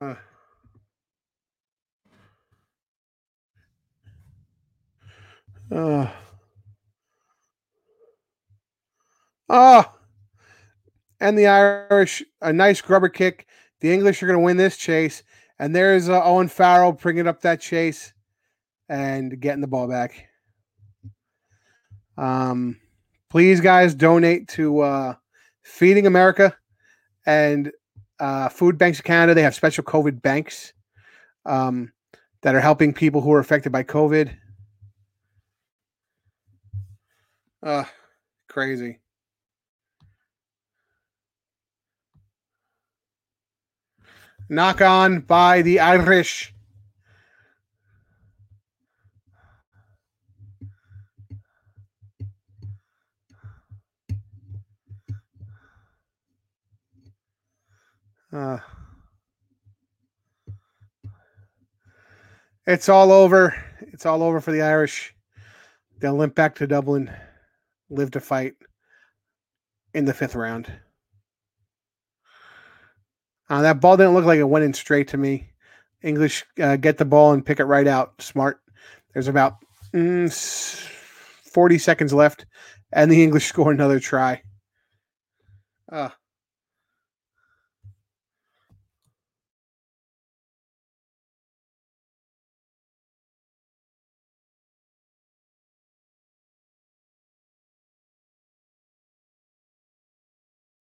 Uh. 0.00 0.14
Uh. 5.72 6.10
Oh, 9.48 9.84
and 11.20 11.38
the 11.38 11.46
Irish, 11.46 12.22
a 12.42 12.52
nice 12.52 12.80
grubber 12.80 13.08
kick. 13.08 13.46
The 13.80 13.92
English 13.92 14.22
are 14.22 14.26
going 14.26 14.38
to 14.38 14.44
win 14.44 14.56
this 14.56 14.76
chase. 14.76 15.22
And 15.58 15.74
there's 15.74 16.08
uh, 16.08 16.22
Owen 16.22 16.48
Farrell 16.48 16.92
bringing 16.92 17.26
up 17.26 17.40
that 17.42 17.60
chase 17.60 18.12
and 18.88 19.40
getting 19.40 19.60
the 19.60 19.66
ball 19.66 19.88
back. 19.88 20.28
Um, 22.18 22.78
please, 23.30 23.60
guys, 23.60 23.94
donate 23.94 24.48
to 24.48 24.80
uh, 24.80 25.14
Feeding 25.62 26.06
America 26.06 26.56
and 27.24 27.72
uh, 28.18 28.48
Food 28.48 28.78
Banks 28.78 28.98
of 28.98 29.04
Canada. 29.04 29.34
They 29.34 29.42
have 29.42 29.54
special 29.54 29.84
COVID 29.84 30.22
banks 30.22 30.72
um, 31.44 31.92
that 32.42 32.54
are 32.54 32.60
helping 32.60 32.92
people 32.92 33.20
who 33.20 33.32
are 33.32 33.40
affected 33.40 33.72
by 33.72 33.82
COVID. 33.82 34.34
Uh, 37.62 37.84
crazy. 38.48 38.98
Knock 44.48 44.80
on 44.80 45.20
by 45.20 45.62
the 45.62 45.80
Irish. 45.80 46.54
Uh, 58.36 58.58
it's 62.66 62.90
all 62.90 63.10
over. 63.10 63.54
It's 63.80 64.04
all 64.04 64.22
over 64.22 64.42
for 64.42 64.52
the 64.52 64.60
Irish. 64.60 65.14
They'll 65.98 66.16
limp 66.16 66.34
back 66.34 66.54
to 66.56 66.66
Dublin, 66.66 67.10
live 67.88 68.10
to 68.10 68.20
fight 68.20 68.52
in 69.94 70.04
the 70.04 70.12
fifth 70.12 70.34
round. 70.34 70.70
Uh, 73.48 73.62
that 73.62 73.80
ball 73.80 73.96
didn't 73.96 74.12
look 74.12 74.26
like 74.26 74.38
it 74.38 74.44
went 74.44 74.66
in 74.66 74.74
straight 74.74 75.08
to 75.08 75.16
me. 75.16 75.48
English 76.02 76.44
uh, 76.60 76.76
get 76.76 76.98
the 76.98 77.06
ball 77.06 77.32
and 77.32 77.46
pick 77.46 77.58
it 77.58 77.64
right 77.64 77.86
out. 77.86 78.20
Smart. 78.20 78.60
There's 79.14 79.28
about 79.28 79.54
mm, 79.94 80.30
40 80.30 81.78
seconds 81.78 82.12
left, 82.12 82.44
and 82.92 83.10
the 83.10 83.22
English 83.22 83.46
score 83.48 83.72
another 83.72 83.98
try. 83.98 84.42
Uh, 85.90 86.10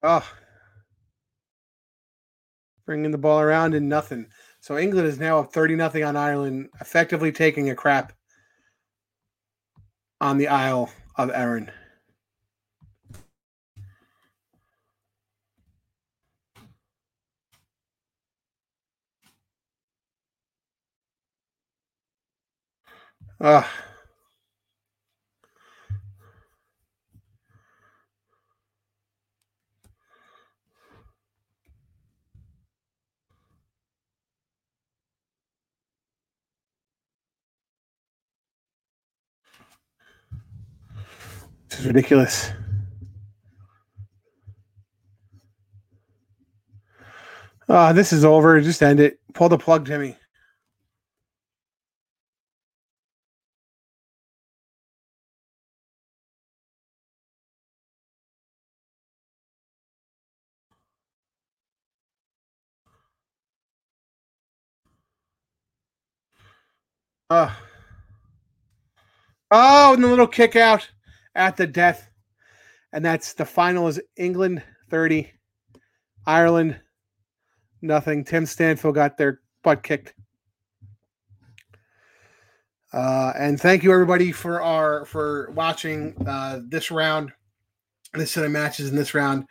oh, 0.05 0.31
bringing 2.87 3.11
the 3.11 3.19
ball 3.19 3.41
around 3.41 3.75
and 3.75 3.89
nothing. 3.89 4.27
So 4.61 4.79
England 4.79 5.09
is 5.09 5.19
now 5.19 5.41
up 5.41 5.53
30 5.53 5.77
nothing 5.77 6.05
on 6.05 6.17
Ireland, 6.17 6.69
effectively 6.81 7.33
taking 7.33 7.71
a 7.71 7.75
crap 7.75 8.13
on 10.21 10.39
the 10.39 10.49
Isle 10.49 10.93
of 11.17 11.31
Arran. 11.31 11.71
Ugh. 23.41 23.65
This 41.75 41.81
is 41.81 41.87
ridiculous. 41.89 42.53
Ah, 47.69 47.93
this 47.93 48.13
is 48.13 48.25
over. 48.25 48.61
Just 48.61 48.81
end 48.81 49.01
it. 49.01 49.19
Pull 49.33 49.49
the 49.49 49.59
plug, 49.59 49.85
Jimmy. 49.85 50.17
Ah. 67.29 67.61
Oh, 69.51 69.95
and 69.95 70.05
the 70.05 70.07
little 70.07 70.29
kick 70.29 70.55
out 70.55 70.89
at 71.35 71.57
the 71.57 71.67
death. 71.67 72.11
And 72.93 73.05
that's 73.05 73.35
the 73.35 73.45
final 73.45 73.89
is 73.89 74.01
England 74.17 74.63
30, 74.91 75.31
Ireland 76.27 76.81
nothing. 77.85 78.25
Tim 78.25 78.47
Stanfield 78.47 78.95
got 78.95 79.17
their 79.17 79.41
butt 79.63 79.83
kicked. 79.83 80.15
Uh, 82.93 83.33
and 83.37 83.61
thank 83.61 83.83
you 83.83 83.93
everybody 83.93 84.33
for 84.33 84.63
our 84.63 85.05
for 85.05 85.51
watching 85.51 86.15
uh, 86.27 86.61
this 86.69 86.91
round, 86.91 87.33
this 88.13 88.31
set 88.31 88.45
of 88.45 88.53
matches 88.53 88.89
in 88.89 88.97
this 88.97 89.15
round. 89.15 89.45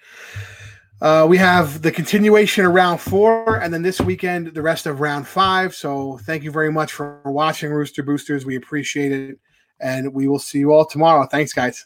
Uh, 1.01 1.25
we 1.27 1.36
have 1.36 1.81
the 1.81 1.91
continuation 1.91 2.65
of 2.65 2.73
round 2.73 3.01
four, 3.01 3.57
and 3.57 3.73
then 3.73 3.81
this 3.81 3.99
weekend 3.99 4.53
the 4.53 4.61
rest 4.61 4.86
of 4.86 5.01
round 5.01 5.27
five. 5.27 5.75
So 5.75 6.17
thank 6.23 6.43
you 6.43 6.51
very 6.51 6.71
much 6.71 6.93
for 6.93 7.21
watching 7.25 7.71
Rooster 7.71 8.03
Boosters. 8.03 8.45
We 8.45 8.55
appreciate 8.55 9.11
it, 9.11 9.38
and 9.84 10.13
we 10.13 10.27
will 10.27 10.39
see 10.39 10.59
you 10.59 10.71
all 10.71 10.86
tomorrow. 10.86 11.25
Thanks, 11.25 11.53
guys. 11.53 11.86